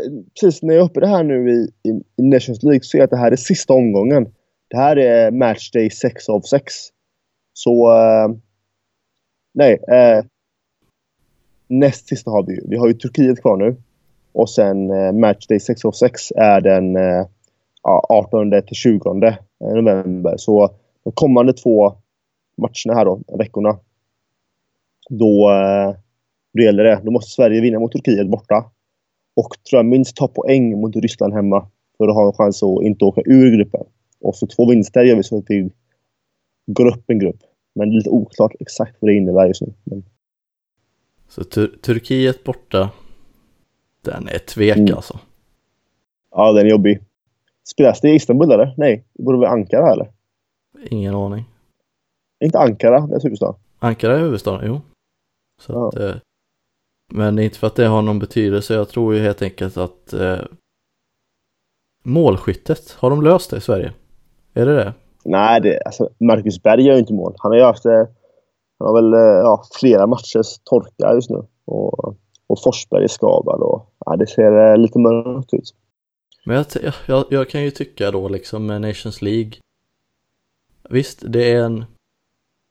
[0.40, 2.98] precis när jag är uppe det här nu i, i, i Nations League så ser
[2.98, 4.28] jag att det här är sista omgången.
[4.68, 6.74] Det här är matchday 6 av 6.
[7.52, 7.92] Så...
[7.92, 8.28] Eh,
[9.54, 9.72] nej.
[9.88, 10.24] Eh,
[11.68, 12.60] näst sista har vi ju.
[12.68, 13.76] Vi har ju Turkiet kvar nu.
[14.32, 17.26] Och sen eh, matchday 6 av 6 är den eh,
[17.82, 20.34] 18 till 20 eh, november.
[20.36, 20.70] Så
[21.04, 21.94] de kommande två
[22.56, 23.78] matcherna här då, veckorna.
[25.10, 25.96] Då, eh,
[26.54, 27.00] då gäller det.
[27.04, 28.70] Då måste Sverige vinna mot Turkiet borta.
[29.38, 31.68] Och tror jag minst ta poäng mot Ryssland hemma.
[31.98, 33.84] För att ha en chans att inte åka ur gruppen.
[34.20, 35.70] Och så två vinster gör vi så att vi
[36.66, 37.36] går upp en grupp.
[37.74, 39.72] Men det är lite oklart exakt vad det innebär just nu.
[39.84, 40.04] Men,
[41.28, 42.90] Så Tur- Turkiet borta,
[44.02, 44.94] den är tvek Mm.
[44.94, 45.18] alltså.
[46.30, 47.00] ja, den är jobbig.
[47.64, 48.74] Spelas det i Istanbul eller?
[48.76, 50.10] Nej, det borde vara Ankara eller?
[50.90, 51.44] Ingen aning.
[52.44, 53.54] Inte Ankara, det är huvudstad.
[53.78, 54.80] Ankara är huvudstaden, jo.
[55.60, 55.88] Så Ja.
[55.88, 56.16] att, eh,
[57.14, 60.38] men inte för att det har någon betydelse, jag tror ju helt enkelt att eh,
[62.04, 63.92] målskyttet, har de löst det i Sverige?
[64.54, 64.94] Är det det?
[65.24, 67.34] Nej, det, alltså, Marcus Berg gör ju inte mål.
[67.38, 68.06] Han har ju haft eh,
[68.78, 71.42] han har väl eh, ja, flera matchers torka just nu.
[71.64, 72.08] Och,
[72.46, 73.62] och Forsberg är skadad.
[73.62, 75.74] Och, ja, det ser eh, lite mörkt ut.
[76.44, 76.66] Men jag,
[77.06, 79.52] jag, jag kan ju tycka då liksom med Nations League
[80.90, 81.84] Visst, det är en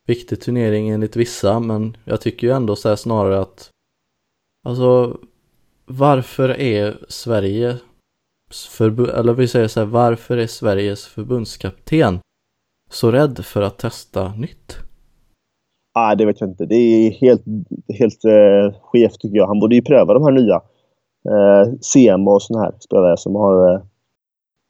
[0.08, 3.70] viktig turnering enligt vissa, men jag tycker ju ändå så snarare att
[4.68, 5.18] Alltså
[5.86, 7.76] Varför är Sverige
[9.18, 12.20] eller vi säger så här, varför är Sveriges förbundskapten
[12.90, 14.78] så rädd för att testa nytt?
[15.94, 16.66] Ah, det vet jag inte.
[16.66, 17.44] Det är helt,
[18.00, 19.48] helt eh, skevt tycker jag.
[19.48, 20.56] Han borde ju pröva de här nya.
[21.30, 23.82] Eh, CM och sådana här spelare som har eh,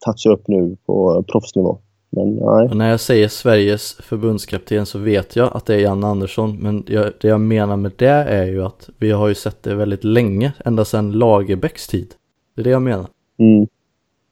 [0.05, 1.79] tagit sig upp nu på proffsnivå.
[2.09, 2.69] Men nej.
[2.69, 6.57] Och när jag säger Sveriges förbundskapten så vet jag att det är Jan Andersson.
[6.57, 9.75] Men jag, det jag menar med det är ju att vi har ju sett det
[9.75, 12.13] väldigt länge, ända sedan Lagerbäcks tid.
[12.55, 13.07] Det är det jag menar.
[13.37, 13.67] Mm.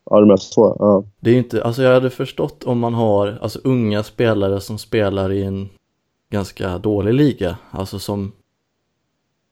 [0.09, 0.75] Ja, det är så.
[0.79, 1.03] Ja.
[1.19, 4.77] Det är ju inte, alltså jag hade förstått om man har alltså unga spelare som
[4.77, 5.69] spelar i en
[6.31, 7.57] ganska dålig liga.
[7.71, 8.31] Alltså som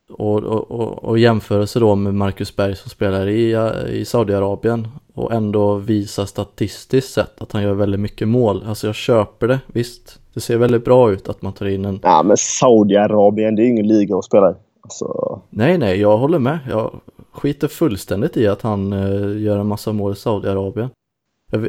[0.09, 3.55] och, och, och, och jämförelse då med Marcus Berg som spelar i,
[3.89, 8.63] i Saudiarabien och ändå visar statistiskt sett att han gör väldigt mycket mål.
[8.67, 10.19] Alltså jag köper det, visst.
[10.33, 11.99] Det ser väldigt bra ut att man tar in en...
[12.03, 14.53] Ja men Saudiarabien, det är ju ingen liga att spela i.
[14.81, 15.41] Alltså...
[15.49, 16.59] Nej, nej, jag håller med.
[16.69, 16.99] Jag
[17.31, 20.89] skiter fullständigt i att han uh, gör en massa mål i Saudiarabien.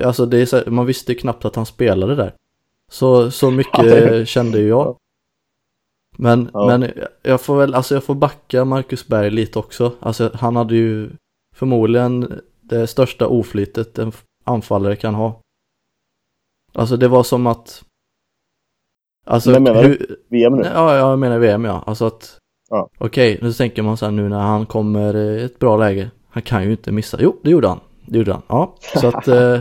[0.04, 2.34] Alltså det är så, man visste knappt att han spelade där.
[2.90, 4.96] Så, så mycket kände ju jag.
[6.16, 6.66] Men, ja.
[6.66, 6.90] men
[7.22, 9.92] jag får väl, alltså jag får backa Marcus Berg lite också.
[10.00, 11.10] Alltså han hade ju
[11.54, 14.12] förmodligen det största oflytet en
[14.44, 15.40] anfallare kan ha.
[16.72, 17.84] Alltså det var som att...
[19.26, 20.62] Alltså, Men menar hur, VM nu?
[20.74, 21.84] Ja, jag menar VM ja.
[21.86, 22.38] Alltså att...
[22.70, 22.88] Ja.
[22.98, 26.10] Okej, okay, nu tänker man så här nu när han kommer i ett bra läge.
[26.28, 27.18] Han kan ju inte missa.
[27.20, 27.80] Jo, det gjorde han.
[28.06, 28.42] Det gjorde han.
[28.48, 29.28] Ja, så att...
[29.28, 29.60] eh,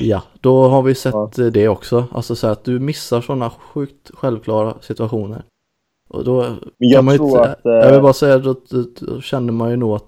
[0.00, 1.50] ja, då har vi sett ja.
[1.50, 2.04] det också.
[2.12, 5.44] Alltså så att du missar sådana sjukt självklara situationer.
[6.08, 7.60] Och då Men jag kan man tror inte, att...
[7.62, 10.04] Jag vill eh, bara säga, då, då, då kände man ju nog att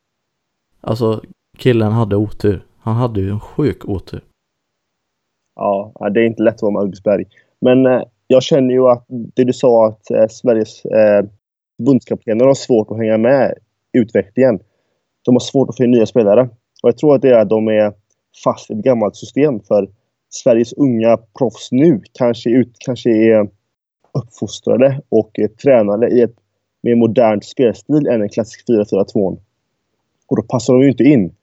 [0.80, 1.22] Alltså
[1.60, 2.62] killen hade otur.
[2.80, 4.20] Han hade ju en sjuk otur.
[5.56, 7.02] Ja, det är inte lätt att vara Marcus
[7.60, 11.24] Men eh, jag känner ju att det du sa att eh, Sveriges eh,
[11.76, 13.54] förbundskaptener har svårt att hänga med
[13.94, 14.60] i utvecklingen.
[15.24, 16.42] De har svårt att få in nya spelare.
[16.82, 17.92] Och jag tror att det är att de är
[18.44, 19.60] fast i ett gammalt system.
[19.60, 19.88] För
[20.30, 23.48] Sveriges unga proffs nu kanske, ut, kanske är
[24.12, 26.36] uppfostrade och är tränade i ett
[26.82, 29.38] mer modernt spelstil än en klassisk 4-4-2.
[30.26, 31.34] Och då passar de ju inte in.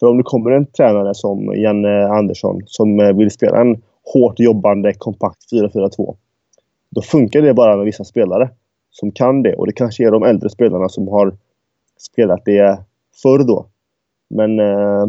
[0.00, 3.82] För om det kommer en tränare som Janne Andersson som eh, vill spela en
[4.14, 6.16] hårt jobbande kompakt 4-4-2.
[6.90, 8.50] Då funkar det bara med vissa spelare
[8.90, 9.54] som kan det.
[9.54, 11.36] Och det kanske är de äldre spelarna som har
[11.98, 12.78] spelat det
[13.22, 13.66] förr då.
[14.30, 15.06] Men eh,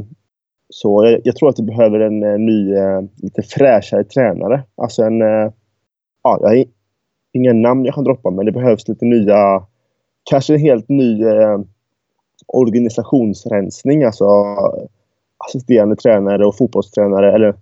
[0.70, 2.76] så jag, jag, tror att du behöver en, eh, ny,
[3.16, 4.64] lite fräschare tränare.
[4.76, 5.20] Alltså en...
[6.24, 6.66] ja, jag har
[7.34, 9.66] inga namn jag kan droppa men det behövs lite nya...
[10.24, 11.24] Kanske en helt ny
[12.54, 14.04] organisationsrensning.
[14.04, 14.88] Alltså eh,
[15.48, 17.56] assisterande tränare och fotbollstränare, eller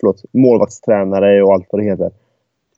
[0.00, 2.10] förlåt, målvaktstränare och allt vad det heter.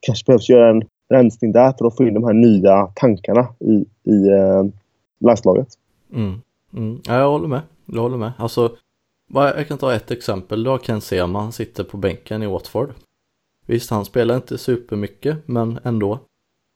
[0.00, 3.86] kanske behövs göra en rensning där för att få in de här nya tankarna i,
[4.10, 4.64] i eh,
[5.20, 5.68] landslaget.
[6.14, 6.40] Mm.
[6.76, 7.00] Mm.
[7.06, 7.60] Ja, jag håller med.
[7.86, 8.32] Jag håller med.
[8.38, 8.76] Alltså,
[9.34, 10.64] jag kan ta ett exempel.
[10.64, 12.90] Du har Ken Sema, han sitter på bänken i Watford.
[13.66, 16.18] Visst, han spelar inte supermycket, men ändå.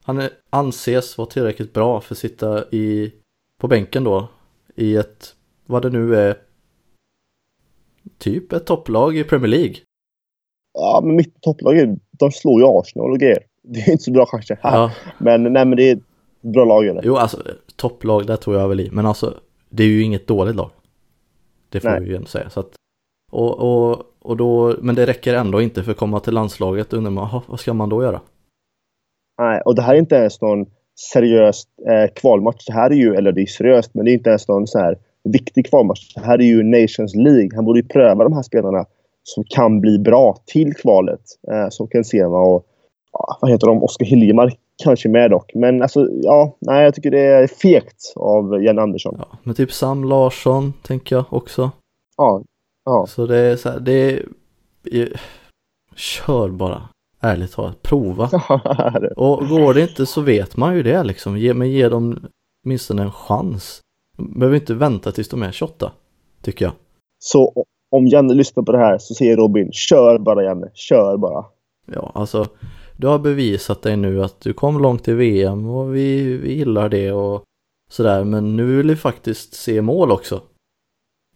[0.04, 3.12] Han är, anses vara tillräckligt bra för att sitta i,
[3.58, 4.28] på bänken då
[4.74, 6.36] i ett, vad det nu är,
[8.18, 9.76] typ ett topplag i Premier League.
[10.74, 13.42] Ja, men mitt topplag, de slår ju Arsenal och grejer.
[13.62, 14.58] Det är inte så bra kanske.
[14.62, 14.92] Ja.
[15.18, 16.02] Men nej, men det är ett
[16.40, 16.86] bra lag.
[16.86, 17.02] Eller?
[17.04, 17.42] Jo, alltså
[17.76, 18.90] topplag, där tror jag väl i.
[18.90, 20.70] Men alltså, det är ju inget dåligt lag.
[21.68, 22.00] Det får nej.
[22.00, 22.50] vi ju ändå säga.
[22.50, 22.74] Så att,
[23.32, 26.92] och, och, och då, men det räcker ändå inte för att komma till landslaget.
[26.92, 28.20] Undrar man, vad ska man då göra?
[29.38, 30.66] Nej, och det här är inte ens någon
[31.12, 32.66] seriöst eh, kvalmatch.
[32.66, 34.78] Det här är ju, eller det är seriöst, men det är inte ens någon så
[34.78, 36.14] här viktig kvalmatch.
[36.14, 37.50] Det här är ju Nations League.
[37.54, 38.84] Han borde ju pröva de här spelarna
[39.22, 41.20] som kan bli bra till kvalet.
[41.52, 42.66] Eh, som Kensema och
[43.12, 43.82] ja, vad heter de?
[43.82, 45.54] Oskar Hiljemark kanske med dock.
[45.54, 49.16] Men alltså, ja, nej, jag tycker det är fegt av Jan Andersson.
[49.18, 51.70] Ja, men typ Sam Larsson tänker jag också.
[52.16, 52.42] Ja.
[52.84, 53.06] ja.
[53.08, 53.92] Så det är så här, det
[54.90, 55.20] är...
[55.96, 56.82] Kör bara.
[57.22, 58.24] Ärligt talat, prova.
[59.16, 61.38] och går det inte så vet man ju det liksom.
[61.38, 62.18] Ge, men ge dem
[62.64, 63.80] åtminstone en chans.
[64.18, 65.92] Behöver inte vänta tills de är 28,
[66.42, 66.74] tycker jag.
[67.18, 71.44] Så om Janne lyssnar på det här så säger Robin, kör bara Janne, kör bara.
[71.86, 72.46] Ja, alltså
[72.96, 76.88] du har bevisat dig nu att du kom långt i VM och vi, vi gillar
[76.88, 77.42] det och
[77.90, 78.24] sådär.
[78.24, 80.40] Men nu vill vi faktiskt se mål också.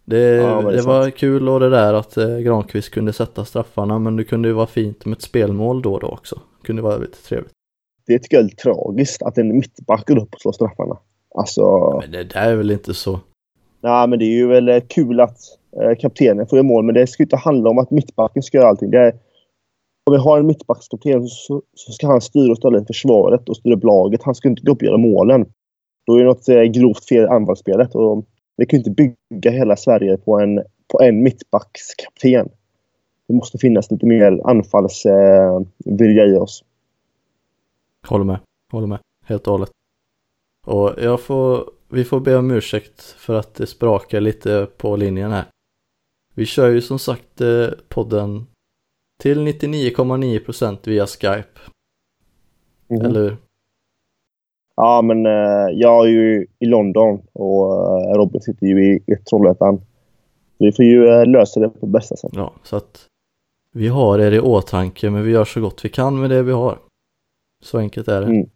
[0.07, 3.99] Det, ja, det, det var kul och det där att eh, Granqvist kunde sätta straffarna
[3.99, 6.41] men det kunde ju vara fint med ett spelmål då och då också.
[6.61, 7.53] Det kunde vara lite trevligt.
[8.07, 10.99] Det tycker jag är tragiskt att en mittback går upp och slår straffarna.
[11.35, 11.63] Alltså...
[12.01, 13.21] Men det där är väl inte så?
[13.81, 15.39] Nej, men det är ju väl eh, kul att
[15.83, 18.59] eh, kaptenen får göra mål men det ska ju inte handla om att mittbacken ska
[18.59, 18.91] göra allting.
[18.91, 19.13] Det är,
[20.07, 23.57] om vi har en mittbackskapten så, så ska han styra och ställa i försvaret och
[23.57, 24.23] styra upp laget.
[24.23, 25.47] Han ska inte gå upp och göra målen.
[26.07, 27.95] Då är det något eh, grovt fel i anfallsspelet.
[27.95, 32.49] Och vi kan inte bygga hela Sverige på en, på en mittbackskapten.
[33.27, 36.65] Det måste finnas lite mer anfallsvilja i oss.
[38.07, 38.39] Håller med.
[38.73, 38.99] Håller med.
[39.25, 39.71] helt och hållet.
[40.67, 45.31] Och jag får, vi får be om ursäkt för att det sprakar lite på linjen
[45.31, 45.45] här.
[46.35, 48.47] Vi kör ju som sagt eh, podden
[49.21, 51.61] till 99,9% via Skype.
[52.89, 53.01] Mhm.
[53.01, 53.37] Eller hur?
[54.77, 59.17] Ja, men eh, jag är ju i London och eh, Robin sitter ju i, i
[59.17, 59.81] Trollhättan.
[60.59, 62.31] Vi får ju eh, lösa det på bästa sätt.
[62.35, 63.07] Ja, så att
[63.73, 66.53] vi har er i åtanke men vi gör så gott vi kan med det vi
[66.53, 66.79] har.
[67.65, 68.27] Så enkelt är det.
[68.27, 68.47] Mm.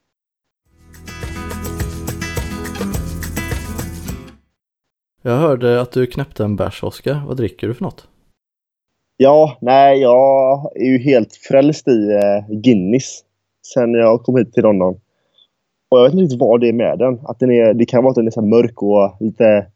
[5.22, 7.22] Jag hörde att du knäppte en bärs, Oskar.
[7.26, 8.08] Vad dricker du för något?
[9.16, 12.10] Ja, nej, jag är ju helt frälst i
[12.48, 13.24] Guinness
[13.74, 15.00] sen jag kom hit till London.
[15.90, 17.20] Och jag vet inte riktigt vad det är med den.
[17.24, 19.66] Att den är, det kan vara att den är så mörk och lite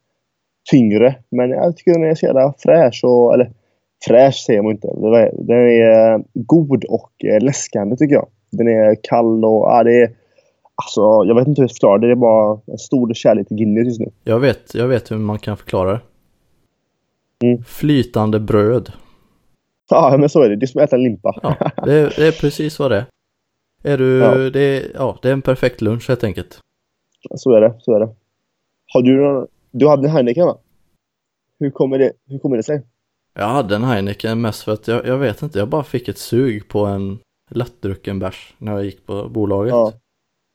[0.71, 1.15] tyngre.
[1.31, 3.01] Men jag tycker den är så jävla fräsch.
[3.03, 3.51] Och, eller
[4.07, 4.87] fräsch säger man inte.
[4.87, 8.27] Den är, den är eh, god och eh, läskande tycker jag.
[8.51, 10.09] Den är kall och ja, det är...
[10.75, 12.07] Alltså, jag vet inte hur jag ska förklara det.
[12.07, 14.09] Det är bara en stor kärlek till Guinness just nu.
[14.23, 15.99] Jag vet, jag vet hur man kan förklara det.
[17.47, 17.63] Mm.
[17.63, 18.91] Flytande bröd.
[19.89, 20.55] Ja, men så är det.
[20.55, 21.39] Det är som att äta en limpa.
[21.43, 23.05] Ja, det är, det är precis vad det är.
[23.85, 24.35] Är du, Ja.
[24.49, 26.59] det är, ja, det är en perfekt lunch helt enkelt.
[27.35, 27.75] Så är det.
[27.79, 28.15] Så är det.
[28.93, 29.47] Har du någon...
[29.71, 30.57] Du hade en Heineken va?
[31.59, 32.81] Hur kommer det, hur kommer det sig?
[33.33, 36.17] Jag hade en Heineken mest för att jag, jag vet inte, jag bara fick ett
[36.17, 37.19] sug på en
[37.49, 39.71] lättdrucken bärs när jag gick på bolaget.
[39.71, 39.93] Ja.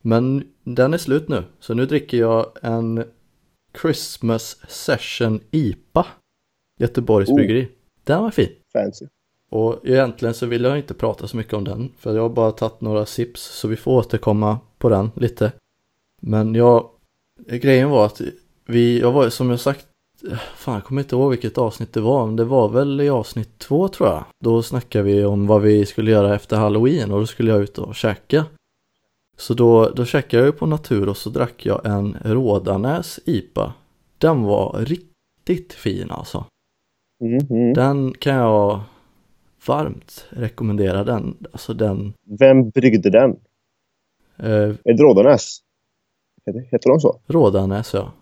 [0.02, 3.04] Men den är slut nu, så nu dricker jag en
[3.82, 6.06] Christmas Session IPA.
[6.78, 7.34] Göteborgs Oh.
[7.34, 7.68] bryggeri.
[8.04, 8.48] Den var fin.
[8.72, 9.06] Fancy.
[9.50, 11.92] Och egentligen så vill jag inte prata så mycket om den.
[11.98, 15.52] För jag har bara tagit några sips så vi får återkomma på den lite.
[16.20, 16.88] Men jag,
[17.46, 18.20] grejen var att
[18.66, 19.86] vi, jag var som jag sagt,
[20.56, 22.26] fan jag kommer inte ihåg vilket avsnitt det var.
[22.26, 24.24] Men det var väl i avsnitt två tror jag.
[24.44, 27.78] Då snackade vi om vad vi skulle göra efter halloween och då skulle jag ut
[27.78, 28.44] och käka.
[29.36, 33.72] Så då, då käkade jag ju på natur och så drack jag en Rådanäs IPA.
[34.18, 36.44] Den var riktigt fin alltså.
[37.24, 37.74] Mm, mm.
[37.74, 38.80] Den kan jag
[39.66, 41.36] varmt rekommendera den.
[41.52, 43.30] Alltså den, Vem bryggde den?
[44.38, 44.46] eh,
[44.84, 45.58] Är det Rådanäs?
[46.70, 47.20] Heter, de så?
[47.26, 48.12] Rådanäs ja.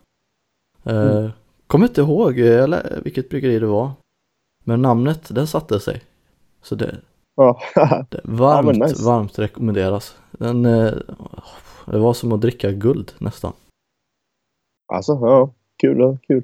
[0.87, 1.31] Eh, Mm.
[1.66, 3.90] Kommer inte ihåg eh, eller, vilket bryggeri det var.
[4.64, 6.03] Men namnet, den satte sig.
[6.62, 7.01] Så det,
[7.37, 7.61] Ja.
[8.11, 9.05] det varmt, men nice.
[9.05, 10.16] varmt rekommenderas.
[10.31, 10.92] Den, eh,
[11.87, 13.53] det var som att dricka guld nästan.
[14.92, 15.53] alltså, ja.
[15.83, 15.98] Kul.
[16.01, 16.42] ja, kul.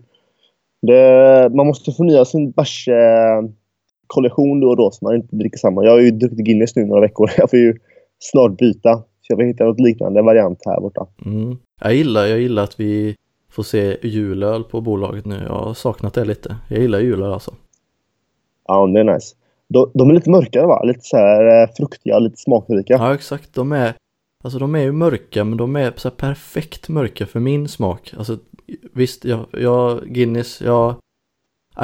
[0.82, 3.42] Det, man måste förnya sin bärs eh,
[4.06, 5.84] kollektion då och då så man inte dricker samma.
[5.84, 7.30] Jag har ju druckit Guinness nu några veckor.
[7.36, 7.78] Jag får ju
[8.18, 8.96] snart byta.
[8.96, 11.06] Så jag vill hitta något liknande variant här borta.
[11.26, 11.56] Mm.
[11.80, 13.16] Jag gillar, jag gillar att vi
[13.50, 15.42] får se julöl på bolaget nu.
[15.46, 16.56] Jag har saknat det lite.
[16.68, 17.54] Jag gillar julöl alltså.
[18.68, 19.36] Ja, det är nice.
[19.68, 20.82] De, de är lite mörkare va?
[20.84, 22.94] Lite så här eh, fruktiga, lite smakrika.
[22.94, 23.94] Ja exakt, de är
[24.44, 28.14] Alltså de är ju mörka men de är så här perfekt mörka för min smak.
[28.18, 28.38] Alltså
[28.92, 30.94] visst, jag, jag Guinness, jag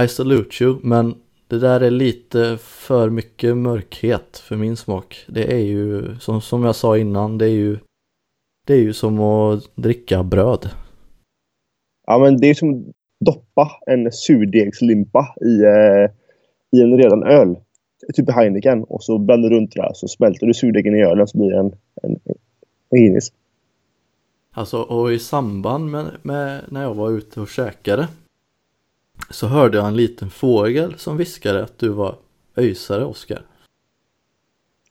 [0.04, 1.14] I salute you men
[1.50, 5.24] det där är lite för mycket mörkhet för min smak.
[5.28, 7.78] Det är ju som, som jag sa innan, det är ju
[8.66, 10.70] Det är ju som att dricka bröd.
[12.06, 12.94] Ja, men det är som att
[13.26, 16.10] doppa en surdegslimpa i, eh,
[16.78, 17.56] i en redan öl.
[18.14, 18.84] Typ Heineken.
[18.84, 19.92] Och så blandar du runt det där.
[19.94, 22.34] Så smälter du surdegen i ölen så blir det en, en, en
[22.90, 23.32] Guinness.
[24.52, 28.08] Alltså och i samband med, med när jag var ute och käkade
[29.30, 32.14] så hörde jag en liten fågel som viskade att du var
[32.56, 33.42] öjsare Oskar.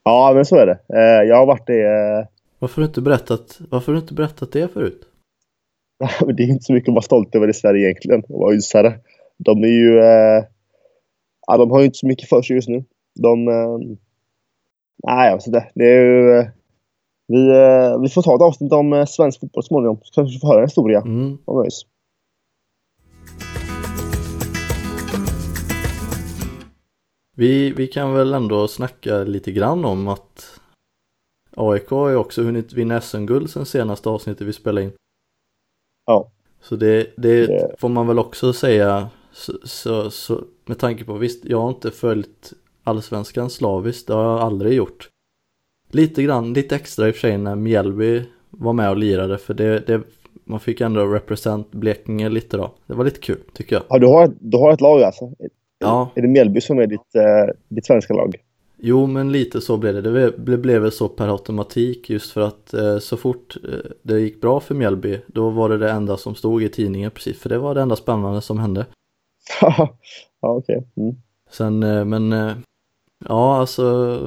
[0.03, 0.79] Ja, men så är det.
[0.99, 1.81] Eh, jag har varit det.
[1.85, 2.25] Eh,
[2.59, 5.01] Varför har du inte berättat, varför har inte berättat det förut?
[6.33, 8.19] det är inte så mycket att vara stolt över i Sverige egentligen.
[8.19, 8.99] Att vara ysare.
[9.37, 9.99] De är ju...
[9.99, 10.43] Eh,
[11.47, 12.83] ja, de har ju inte så mycket för sig just nu.
[13.19, 13.45] De...
[15.07, 15.69] Nej, jag vet inte.
[15.75, 16.45] Det är ju...
[17.27, 17.37] Vi,
[18.01, 19.99] vi får ta ett avsnitt om svensk fotboll småningom.
[20.03, 21.37] Så kanske vi får höra en historia Mm.
[21.45, 21.81] om ÖIS.
[27.39, 30.59] Vi, vi kan väl ändå snacka lite grann om att
[31.55, 34.91] AIK har ju också hunnit vinna SM-guld sen senaste avsnittet vi spelade in.
[36.05, 36.31] Ja.
[36.61, 41.13] Så det, det Det- får man väl också säga så, så, så, med tanke på,
[41.13, 45.09] visst jag har inte följt allsvenskan slaviskt, det har jag aldrig gjort.
[45.91, 49.53] Lite grann, lite extra i och för sig när Mjällby var med och lirade för
[49.53, 50.01] det, det
[50.43, 52.73] man fick ändå represent Blekinge lite då.
[52.87, 53.83] Det var lite kul tycker jag.
[53.89, 55.33] Ja, du, har, du har ett lag alltså?
[55.79, 58.35] Ja, Är det Mjällby som är ditt, eh, ditt svenska lag?
[58.81, 60.01] Jo, men lite så blev det.
[60.01, 64.19] Det blev, blev väl så per automatik just för att eh, så fort eh, det
[64.19, 67.49] gick bra för Mjällby då var det det enda som stod i tidningen precis för
[67.49, 68.85] det var det enda spännande som hände.
[69.61, 69.89] ja,
[70.41, 70.87] okej.
[70.97, 71.15] Mm.
[71.51, 72.51] Sen, eh, men eh,
[73.27, 74.19] ja alltså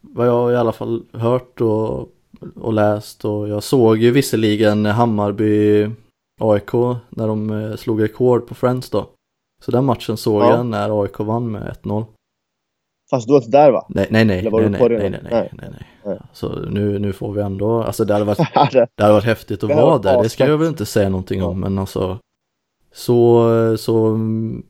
[0.00, 2.08] vad jag i alla fall hört och
[2.54, 5.86] och läst och jag såg ju visserligen Hammarby
[6.40, 6.72] AIK
[7.08, 9.06] när de slog rekord på Friends då.
[9.64, 10.50] Så den matchen såg Ja.
[10.56, 12.04] jag när AIK vann med 1-0.
[13.10, 13.86] Fast du var inte där va?
[13.88, 15.84] Nej, nej, nej, nej, nej, nej, nej, nej, Nej.
[16.04, 16.18] nej.
[16.32, 18.38] Så nu, nu får vi ändå, alltså det hade varit,
[18.72, 21.60] Det- hade varit häftigt att vara där, det ska jag väl inte säga någonting om,
[21.60, 22.18] men alltså
[22.92, 24.18] så, så,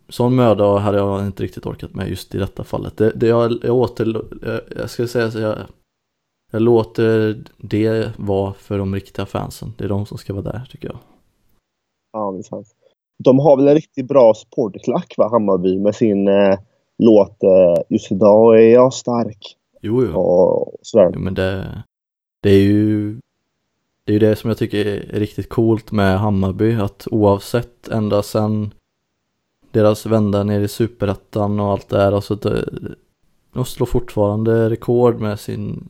[0.09, 2.97] sån möda hade jag inte riktigt orkat med just i detta fallet.
[2.97, 5.59] Det, det jag, jag åter, jag, jag ska säga så jag,
[6.53, 9.72] jag låter det vara för de riktiga fansen.
[9.78, 10.99] Det är de som ska vara där tycker jag.
[12.12, 12.74] Ja, det är sant.
[13.19, 16.59] De har väl en riktigt bra supporterklack va, Hammarby med sin eh,
[16.99, 20.19] låt eh, Just idag är jag stark Jo, jo.
[20.21, 21.11] och sådär.
[21.15, 21.83] Jo, men det,
[22.41, 23.21] det är ju
[24.05, 28.23] det är ju det som jag tycker är riktigt coolt med Hammarby att oavsett ända
[28.23, 28.75] sedan
[29.71, 32.69] deras vända ner i superettan och allt det här alltså det,
[33.53, 35.89] de slår fortfarande rekord med sin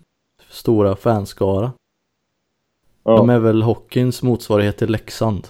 [0.51, 1.73] stora fanskara.
[3.05, 3.17] Ja.
[3.17, 5.49] De är väl hockeyns motsvarighet till Leksand.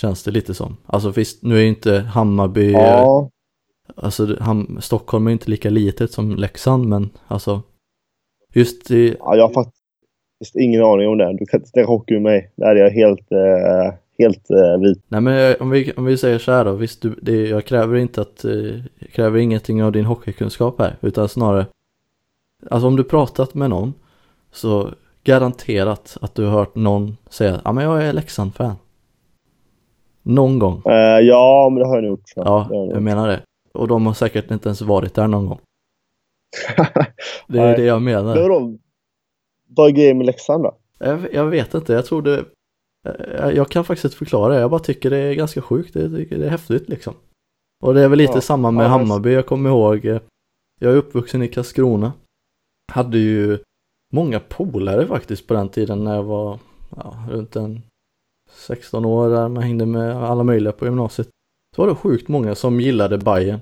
[0.00, 0.76] Känns det lite som.
[0.86, 3.30] Alltså visst, nu är ju inte Hammarby ja,
[3.96, 7.62] Alltså ham, Stockholm är inte lika litet som Leksand men alltså
[8.54, 11.36] Just i, ja, jag har faktiskt ingen aning om det.
[11.38, 12.52] Du kan inte snacka hockey med mig.
[12.56, 15.02] Där är jag helt, eh, helt eh, vit.
[15.08, 17.64] nej men jag- om vi, om vi säger så här då, visst du, det, jag
[17.64, 18.52] kräver inte att, eh,
[18.98, 21.66] jag kräver ingenting av din hockeykunskap här utan snarare
[22.70, 23.94] Alltså om du pratat med någon
[24.52, 24.90] så
[25.24, 28.76] garanterat att du har hört någon säga ja men jag är Leksand-fan
[30.28, 32.28] Någon gång, Eh, ja, men det har jag nog gjort.
[32.28, 32.42] så.
[32.44, 33.42] ja jag jag menar det
[33.74, 35.58] Och de har säkert inte ens varit där någon gång.
[37.48, 37.76] Det är Nej.
[37.76, 38.78] det jag menar Men vadå?
[39.68, 40.76] Vad är grejen med Leksand då?
[40.98, 42.44] Jag, jag vet inte, jag tror det
[43.38, 46.08] jag, jag kan faktiskt inte förklara det, jag bara tycker det är ganska sjukt, det,
[46.08, 47.14] det, det är häftigt liksom.
[47.84, 48.40] Och det är väl lite Ja.
[48.40, 50.20] samma med Ja, Hammarby, jag kommer ihåg, eh,
[50.80, 52.12] jag är uppvuxen i Karlskrona.
[52.92, 53.58] Hade ju
[54.12, 56.58] många polare faktiskt på den tiden när jag var
[56.96, 57.82] ja, runt en
[58.52, 61.28] 16 år där man hängde med alla möjliga på gymnasiet.
[61.76, 63.60] Så var det sjukt många som gillade Bayern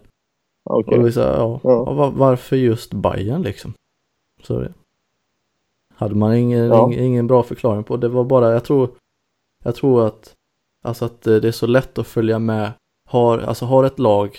[0.70, 0.98] Okej.
[0.98, 1.70] Och vi sa, ja, Ja.
[1.86, 1.92] ja.
[1.92, 3.72] var, varför just Bayern liksom?
[4.42, 4.72] Så det
[5.94, 6.86] hade man ingen, Ja.
[6.86, 7.96] ingen, ingen bra förklaring på.
[7.96, 8.90] Det var bara, jag tror,
[9.64, 10.34] jag tror att,
[10.82, 12.72] alltså att eh, det är så lätt att följa med.
[13.08, 14.38] Har, alltså har ett lag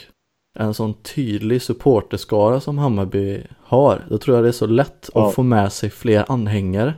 [0.59, 5.27] en sån tydlig supporterskara som Hammarby har, då tror jag det är så lätt Ja.
[5.27, 6.93] att få med sig fler anhängare.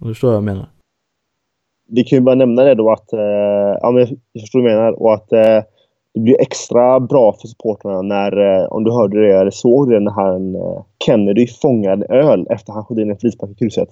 [0.00, 0.68] Och du förstår vad jag menar?
[1.86, 3.20] Vi kan ju bara nämna det då att, eh,
[3.80, 5.62] ja men jag förstår vad du menar, och att eh,
[6.14, 10.00] det blir extra bra för supportrarna när, eh, om du hörde det eller såg det,
[10.00, 10.56] när han,
[11.04, 13.88] Kennedy fångade öl efter han sköt in en frispark i krysset.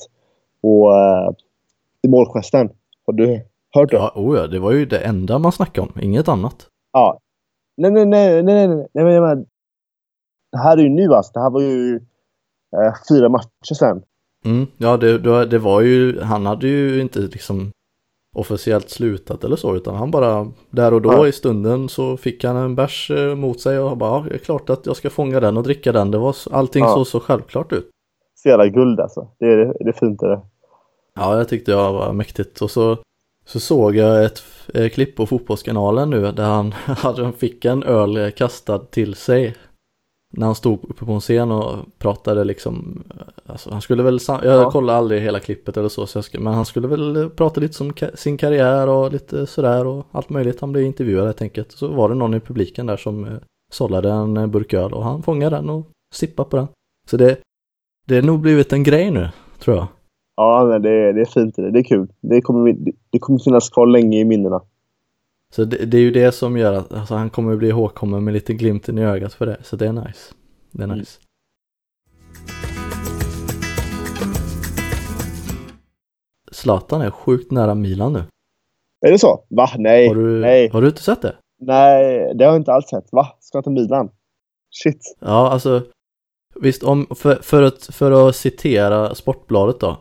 [0.63, 0.93] Och
[2.05, 2.71] i målgesten.
[3.07, 3.41] Har du
[3.75, 3.97] hört det?
[3.97, 6.67] Ja, oh ja, det var ju det enda man snackade om, inget annat.
[6.93, 7.21] Ja.
[7.77, 9.45] Nej, nej, nej, nej, nej, nej, nej, menar,
[10.53, 11.33] Det här är ju nu alltså.
[11.33, 11.97] Det här var ju
[12.77, 14.03] eh, fyra matcher sen.
[14.45, 17.73] Mm, ja, det, det, det var ju, han hade ju inte liksom
[18.35, 21.27] officiellt slutat eller så, utan han bara där och då Ja.
[21.29, 24.39] i stunden så fick han en bärs eh, mot sig och bara, ja, det är
[24.39, 26.11] klart att jag ska fånga den och dricka den.
[26.11, 26.95] Det var allting Ja.
[26.95, 27.91] så så självklart ut.
[28.35, 29.29] Så jävla guld alltså.
[29.39, 30.41] Det är, det är fint det.
[31.15, 32.97] Ja, jag tyckte jag var mäktigt och så,
[33.47, 34.43] så såg jag ett
[34.75, 39.55] eh, klipp på Fotbollskanalen nu där han, han fick en öl eh, kastad till sig.
[40.37, 43.03] När han stod uppe på en scen och pratade liksom,
[43.47, 44.71] alltså han skulle väl, jag Ja.
[44.71, 47.93] kollade aldrig hela klippet eller så, så ska, men han skulle väl prata lite om
[48.15, 50.61] sin karriär och lite sådär och allt möjligt.
[50.61, 51.73] Han blev intervjuad helt enkelt.
[51.73, 53.33] Så var det någon i publiken där som eh,
[53.73, 56.67] sållade en eh, burk öl och han fångade den och sippade på den.
[57.11, 57.39] Så det,
[58.07, 59.29] det är nog blivit en grej nu,
[59.59, 59.87] tror jag.
[60.37, 61.57] Ja, men det, är- det är fint.
[61.57, 62.09] Det, det är kul.
[62.21, 62.77] Det kommer,
[63.11, 64.61] det kommer finnas kvar länge i minnena.
[65.55, 68.35] Så det, det är ju det som gör att alltså, han kommer bli ihågkommen med
[68.35, 69.57] lite glimten i ögat för det.
[69.63, 70.35] Så det är nice.
[70.71, 70.99] Det är Mm.
[70.99, 71.21] nice.
[76.53, 78.23] Zlatan är sjukt nära Milan nu.
[79.07, 79.45] Är det så?
[79.51, 79.71] Va?
[79.79, 80.09] Nej.
[80.09, 80.69] Har du, Nej.
[80.69, 81.37] har du inte sett det?
[81.61, 83.09] Nej, det har jag inte alls sett.
[83.13, 83.29] Va?
[83.41, 84.11] Ska till Milan?
[84.83, 85.17] Shit.
[85.21, 85.83] Ja, alltså
[86.61, 89.97] visst om, för, för, att, för att citera Sportbladet då.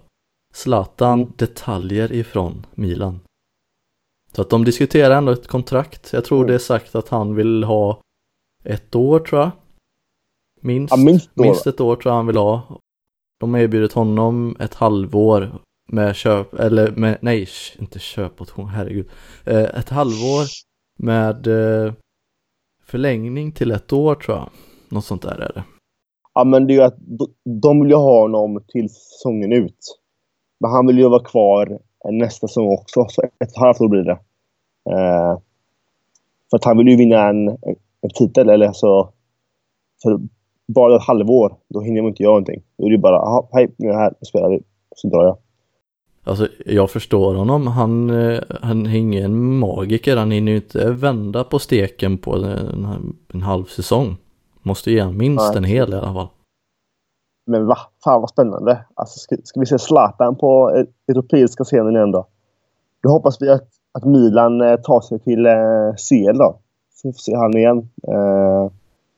[0.53, 1.33] Zlatan Mm.
[1.37, 3.19] detaljer ifrån Milan.
[4.35, 6.13] Så att de diskuterar ändå ett kontrakt.
[6.13, 6.47] Jag tror Mm.
[6.47, 8.01] det är sagt att han vill ha
[8.63, 9.51] ett år tror jag.
[10.61, 10.91] Minst.
[10.91, 11.29] Ja, minst.
[11.33, 12.79] Minst ett år tror jag han vill ha.
[13.39, 15.51] De har erbjudit honom ett halvår
[15.89, 17.47] med köp, eller med, nej,
[17.79, 19.09] inte köpoption, herregud.
[19.45, 20.45] Eh, ett halvår
[20.99, 21.93] med eh,
[22.83, 24.49] förlängning till ett år tror jag.
[24.89, 25.63] Något sånt där är det.
[26.33, 29.99] Ja, men det är ju att de- de vill ju ha honom till säsongen ut.
[30.59, 31.79] Men han vill ju vara kvar
[32.11, 33.05] nästa säsong också.
[33.09, 34.19] Så ett halvt år blir det.
[34.89, 35.39] Eh,
[36.49, 37.47] för att han vill ju vinna en,
[38.01, 38.49] en, titel.
[38.49, 39.09] Eller så...
[40.03, 40.19] För
[40.67, 42.61] bara ett halvår, då hinner man inte göra någonting.
[42.77, 44.59] Då är det ju bara, "Jaha, hej, nu är jag här, nu spelar vi.
[44.95, 45.37] så drar jag.
[46.23, 51.43] Alltså jag förstår honom, han, eh, han är ingen magiker, han hinner ju inte vända
[51.43, 54.15] på steken på en, en halv säsong.
[54.61, 55.57] Måste ge han minst Nej.
[55.57, 56.27] en hel i alla fall.
[57.45, 57.77] Men va?
[58.03, 58.85] Fan vad spännande.
[58.93, 62.27] Alltså, ska, ska vi se Zlatan på e- europeiska scenen igen då?
[63.03, 66.59] Då hoppas vi att, att Milan eh, tar sig till eh, CL då.
[66.93, 67.89] Så vi får se han igen.
[68.07, 68.71] Eh,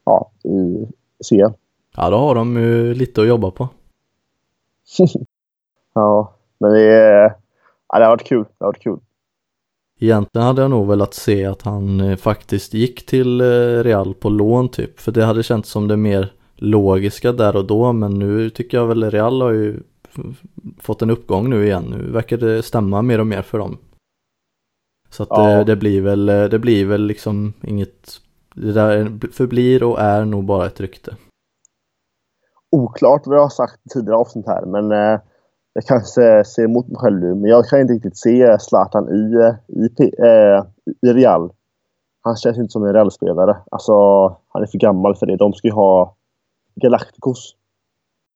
[0.05, 0.87] ja, i
[1.29, 1.53] CL.
[1.97, 3.69] Ja, då har de ju lite att jobba på.
[5.97, 7.35] Ja, men det,
[7.87, 8.43] ja, det har varit kul.
[8.43, 8.99] Det har varit kul.
[9.99, 14.29] Egentligen hade jag nog velat se att han eh, faktiskt gick till eh, Real på
[14.29, 18.49] lån typ, för det hade känts som det mer logiska där och då, men nu
[18.49, 19.79] tycker jag väl Real har ju
[20.79, 21.83] fått en uppgång nu igen.
[21.89, 23.77] Nu verkar det stämma mer och mer för dem.
[25.09, 25.47] Så att Ja.
[25.47, 28.09] det, det blir väl, eh, det blir väl liksom inget,
[28.55, 31.15] det där förblir och är nog bara ett rykte.
[32.71, 35.19] Oklart vad jag har sagt tidigare avsnitt här, men eh,
[35.73, 37.35] jag kanske ser emot mig själv nu.
[37.35, 40.63] Men jag kan inte riktigt se Zlatan i, eh, i, eh,
[41.09, 41.51] i Real.
[42.21, 43.57] Han känns inte som en Real-spelare.
[43.71, 43.93] Alltså,
[44.47, 45.35] han är för gammal för det.
[45.37, 46.14] De ska ju ha
[46.75, 47.55] Galacticos.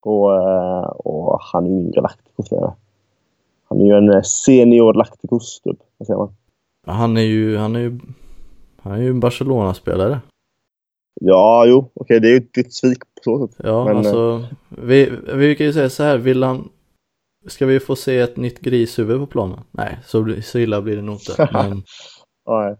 [0.02, 2.74] Och, eh, och han är ju ingen Galacticos-spelare.
[3.70, 5.78] Han är ju en eh, senior Lacticos, typ.
[5.98, 6.36] Vad säger man?
[6.88, 8.00] Han är ju, han är ju,
[8.82, 10.22] han är ju en Barcelona-spelare.
[11.22, 11.90] Ja, jo.
[11.94, 13.56] Okej, det är ju ett, svik på så sätt.
[13.64, 16.70] Ja, Men, alltså, vi, vi kan ju säga så här, vill han,
[17.48, 19.60] ska vi få se ett nytt grishuvud på planen?
[19.72, 21.50] Nej, så, så illa blir det nog inte.
[21.54, 21.84] Men,
[22.50, 22.78] Ja,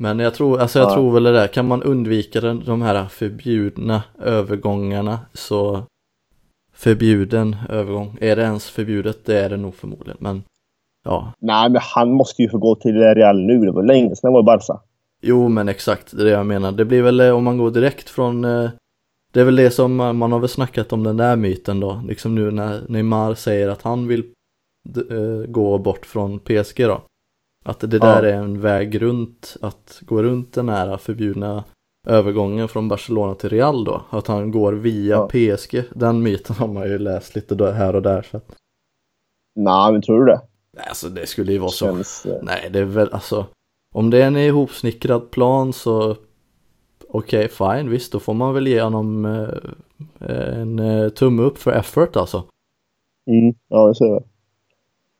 [0.00, 0.94] men jag tror, alltså jag Ja.
[0.94, 5.82] tror väl det där, kan man undvika den, de här förbjudna övergångarna så
[6.72, 9.24] förbjuden övergång, är det ens förbjudet?
[9.24, 10.42] Det är det nog förmodligen, men
[11.04, 13.58] ja, Nej, men han måste ju få gå till Real nu.
[13.58, 14.80] Det var länge sedan han var i Barca.
[15.22, 16.72] Jo men exakt, det är det jag menar.
[16.72, 18.70] Det blir väl eh, om man går direkt från eh,
[19.32, 22.02] Det är väl det som man, man har väl snackat om den där myten då.
[22.08, 24.24] Liksom nu när Neymar säger att han vill
[25.10, 27.00] eh, gå bort från PSG då.
[27.68, 28.28] Att det där Ja.
[28.28, 31.64] är en väg runt att gå runt den här förbjudna
[32.06, 34.02] övergången från Barcelona till Real då.
[34.10, 35.28] Att han går via Ja.
[35.28, 35.82] PSG.
[35.94, 38.22] Den myten har man ju läst lite här och där.
[38.30, 38.54] Så att,
[39.56, 40.40] Nej, men tror du det?
[40.88, 41.84] alltså det skulle ju vara så.
[41.86, 43.46] Känns, eh, Nej, det är väl alltså
[43.94, 46.16] om det är en ihopsnickrad plan så
[47.08, 49.48] okej, fine, visst, då får man väl ge honom eh,
[50.60, 52.44] en eh, tumme upp för effort alltså.
[53.30, 54.24] Mm, ja, det ser jag.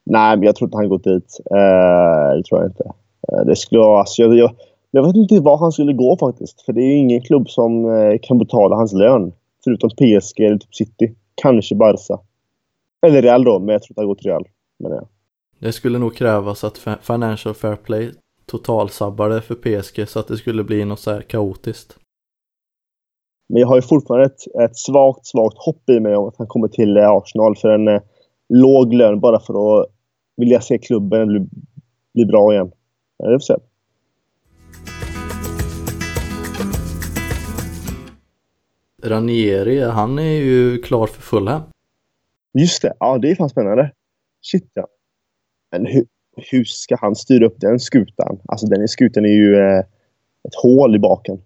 [0.09, 1.39] Nej, men jag tror inte han gått dit.
[1.51, 2.91] Eh, det tror jag inte.
[3.31, 3.83] Eh, det skulle.
[3.83, 4.51] Alltså, jag, jag,
[4.91, 6.61] jag vet inte var han skulle gå faktiskt.
[6.61, 9.31] För det är ju ingen klubb som eh, kan betala hans lön.
[9.63, 11.15] Förutom PSG eller typ City.
[11.35, 12.19] Kanske Barca.
[13.05, 14.47] Eller Real då, men jag tror inte han går till Real.
[14.79, 15.01] Men, ja.
[15.59, 18.11] Det skulle nog krävas att Financial Fair Play
[18.45, 21.97] totalsabbar det för PSG så att det skulle bli något så här kaotiskt.
[23.49, 26.47] men jag har ju fortfarande ett, ett svagt, svagt hopp i mig om att han
[26.47, 28.01] kommer till eh, Arsenal för en eh,
[28.53, 29.89] låg lön bara för att
[30.39, 31.47] vilja se klubben bli,
[32.13, 32.71] bli bra igen.
[33.17, 33.55] Ja, det får se.
[39.03, 41.61] Ranieri, han är ju klar för Fulham.
[42.53, 43.91] Just det, ja det är fan spännande.
[44.41, 44.87] Shit ja.
[45.71, 46.05] Men hur,
[46.51, 48.39] hur ska han styra upp den skutan?
[48.47, 49.79] Alltså den skutan är ju eh,
[50.43, 51.41] ett hål i baken.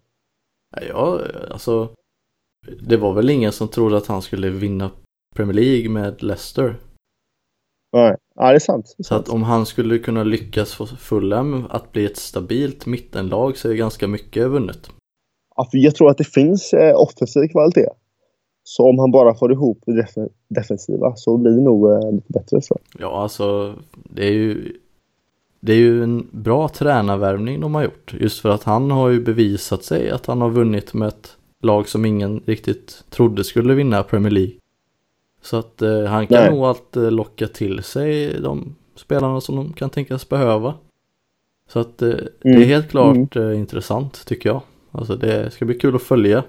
[0.90, 1.22] Ja,
[1.52, 1.90] alltså
[2.82, 4.92] det var väl ingen som trodde att han skulle vinna
[5.36, 6.76] Premier League med Leicester.
[7.94, 8.94] Nej, ja det är sant.
[8.98, 9.36] Det är Så att sant.
[9.36, 14.08] om han skulle kunna lyckas få Fulham att bli ett stabilt mittenlag så är ganska
[14.08, 14.90] mycket vunnet.
[15.56, 17.88] Ja, för jag tror att det finns eh, offensiv kvalitet.
[18.64, 22.34] Så om han bara får ihop det def- defensiva så blir det nog eh, lite
[22.34, 22.62] bättre.
[22.62, 22.80] Så.
[23.00, 24.78] Ja, alltså det är ju
[25.60, 28.14] det är ju en bra tränarvärvning de har gjort.
[28.20, 31.90] Just för att han har ju bevisat sig att han har vunnit med ett lag
[31.90, 34.52] som ingen riktigt trodde skulle vinna Premier League.
[35.44, 36.52] Så att eh, han kan Nej.
[36.52, 40.74] nog alltid locka till sig de spelarna som de kan tänkas behöva.
[41.68, 42.68] Så att eh, det är Mm.
[42.68, 44.62] helt klart eh, intressant tycker jag.
[44.92, 46.44] Alltså det ska bli kul att följa.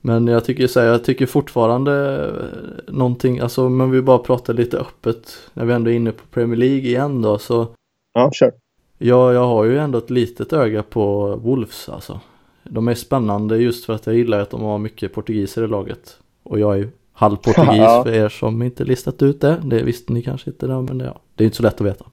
[0.00, 4.54] Men jag tycker så här, jag tycker fortfarande eh, någonting, alltså men vi bara pratar
[4.54, 7.66] lite öppet när vi ändå är inne på Premier League igen då så
[8.14, 8.52] Ja, kör.
[8.98, 12.20] Ja, jag har ju ändå ett litet öga på Wolves alltså.
[12.64, 16.18] De är spännande just för att jag gillar att de har mycket portugiser i laget.
[16.42, 16.88] Och jag är
[17.22, 18.02] halvportugis Ja.
[18.04, 19.60] för er som inte listat ut det.
[19.64, 21.86] Det visste ni kanske inte då, men det, ja, det är inte så lätt att
[21.86, 22.04] veta.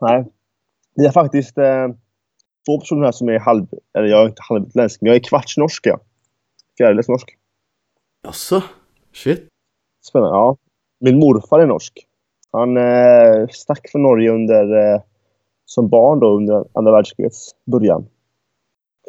[0.00, 0.26] Nej.
[0.94, 1.88] Vi har faktiskt eh,
[2.66, 3.66] två personer här som är halv...
[3.98, 5.86] Eller jag är inte halvutländsk, men jag är kvartsnorsk.
[5.86, 6.00] Ja.
[6.78, 7.28] Fjärdedels norsk.
[8.22, 8.62] Jaså?
[9.14, 9.48] Shit.
[10.08, 10.36] Spännande.
[10.36, 10.56] Ja.
[11.00, 12.06] Min morfar är norsk.
[12.52, 15.00] Han eh, stack från Norge under, eh,
[15.64, 18.06] som barn då under andra världskrigets början.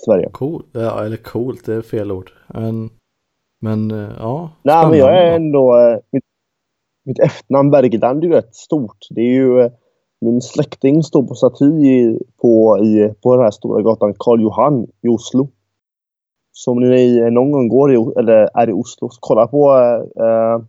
[0.05, 0.29] Sverige.
[0.31, 0.63] Cool.
[0.71, 2.31] Ja, eller coolt, det är fel ord.
[2.47, 2.89] Men,
[3.61, 4.49] men eh, ja.
[4.63, 5.77] Nej, men jag är ändå...
[5.77, 6.23] Eh, mitt,
[7.05, 8.97] mitt efternamn Bergland är ju rätt stort.
[9.09, 9.71] Det är ju eh,
[10.21, 15.07] min släkting står på staty på, i, på den här stora gatan Karl Johan i
[15.07, 15.49] Oslo.
[16.51, 19.71] Så om ni någon gång går i, eller är i Oslo, så kolla på
[20.15, 20.65] eh,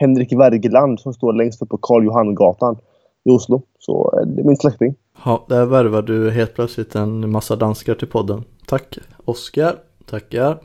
[0.00, 2.76] Henrik Wergeland som står längst upp på Karl Johan-gatan
[3.24, 3.62] i Oslo.
[3.78, 4.94] Så det är min släkting.
[5.24, 8.44] Ja, där värvar du helt plötsligt en massa danskar till podden.
[8.66, 9.76] Tack Oskar.
[10.06, 10.58] Tackar.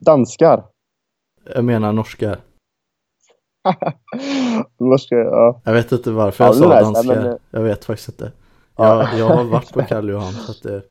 [0.00, 0.64] Danskar?
[1.54, 2.40] Jag menar norskar.
[4.78, 5.60] norskar, ja.
[5.64, 7.22] Jag vet inte varför jag ja, sa danskar.
[7.22, 7.38] Men...
[7.50, 8.32] Jag vet faktiskt inte.
[8.76, 10.82] Jag, jag har varit på Karl Johan så att det...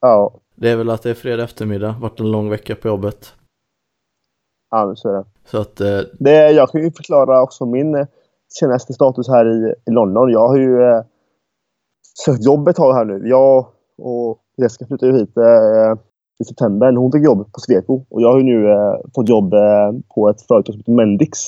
[0.00, 0.40] Ja.
[0.54, 3.34] Det är väl att det är fredag eftermiddag, varit en lång vecka på jobbet.
[4.70, 5.24] Ja, så är det.
[5.44, 5.80] Så att...
[5.80, 6.00] Eh...
[6.18, 8.06] Det, jag kan ju förklara också min eh,
[8.48, 10.30] senaste status här i, i London.
[10.30, 11.02] Jag har ju eh,
[12.24, 13.28] sökt tag här nu.
[13.28, 13.66] Jag
[13.98, 15.98] och Jessica flyttade ju hit eh,
[16.40, 16.92] i september.
[16.92, 20.28] Hon fick jobb på Sweco och jag har ju nu eh, fått jobb eh, på
[20.28, 21.38] ett företag som heter Mendix.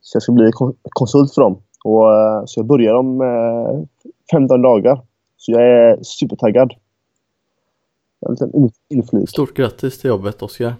[0.00, 0.50] Så jag ska bli
[0.82, 1.62] konsult för dem.
[1.84, 3.18] Och, eh, så jag börjar om
[4.30, 5.00] 15 eh, dagar.
[5.36, 6.74] Så jag är supertaggad.
[8.26, 9.28] En liten inflyg.
[9.28, 10.74] Stort grattis till jobbet Oskar.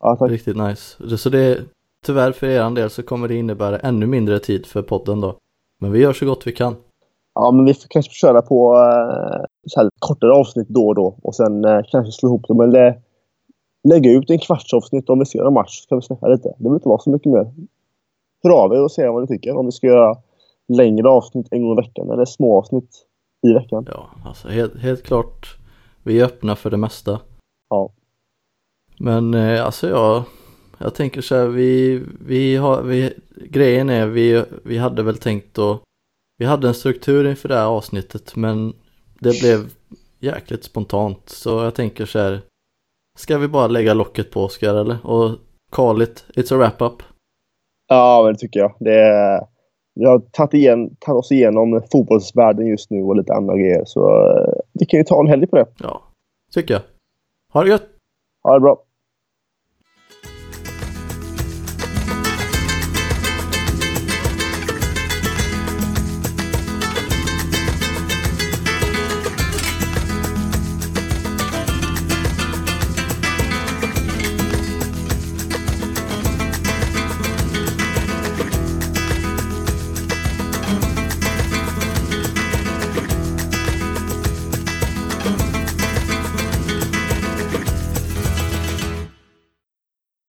[0.00, 0.30] Ja, tack.
[0.30, 1.16] Riktigt nice.
[1.18, 1.60] Så det,
[2.06, 5.36] tyvärr för er del så kommer det innebära ännu mindre tid för podden då.
[5.78, 6.76] Men vi gör så gott vi kan.
[7.34, 11.16] Ja, men vi får kanske köra på uh, så här kortare avsnitt då och då
[11.22, 13.00] och sen uh, kanske slå ihop dem eller
[13.88, 15.80] lägga ut en kvarts avsnitt om vi ser en match.
[15.80, 16.48] Så kan vi släppa lite.
[16.48, 17.52] Det behöver inte vara så mycket mer.
[18.42, 19.56] Hör av er och säg vad ni tycker.
[19.56, 20.16] Om vi ska göra
[20.68, 23.06] längre avsnitt en gång i veckan eller små avsnitt
[23.46, 23.86] i veckan.
[23.90, 25.56] Ja, alltså helt, helt klart.
[26.02, 27.20] Vi är öppna för det mesta.
[27.70, 27.92] Ja.
[28.98, 30.22] Men eh, alltså jag,
[30.78, 33.12] jag tänker så här, vi, vi har, vi,
[33.50, 35.80] grejen är vi, vi hade väl tänkt att,
[36.38, 38.72] vi hade en struktur inför det här avsnittet men
[39.22, 39.70] det blev
[40.20, 42.40] jäkligt spontant så jag tänker så här,
[43.18, 45.06] ska vi bara lägga locket på Oskar eller?
[45.06, 45.38] Och
[45.72, 47.02] call it, it's a wrap-up.
[47.88, 48.74] Ja, det tycker jag.
[48.80, 49.46] Det är,
[49.94, 54.26] vi har tagit, igen, tagit oss igenom fotbollsvärlden just nu och lite andra grejer så
[54.26, 55.66] eh, vi kan ju ta en helg på det.
[55.78, 56.02] Ja,
[56.52, 56.82] tycker jag.
[57.52, 57.88] Ha det gött!
[58.42, 58.84] Ha det bra!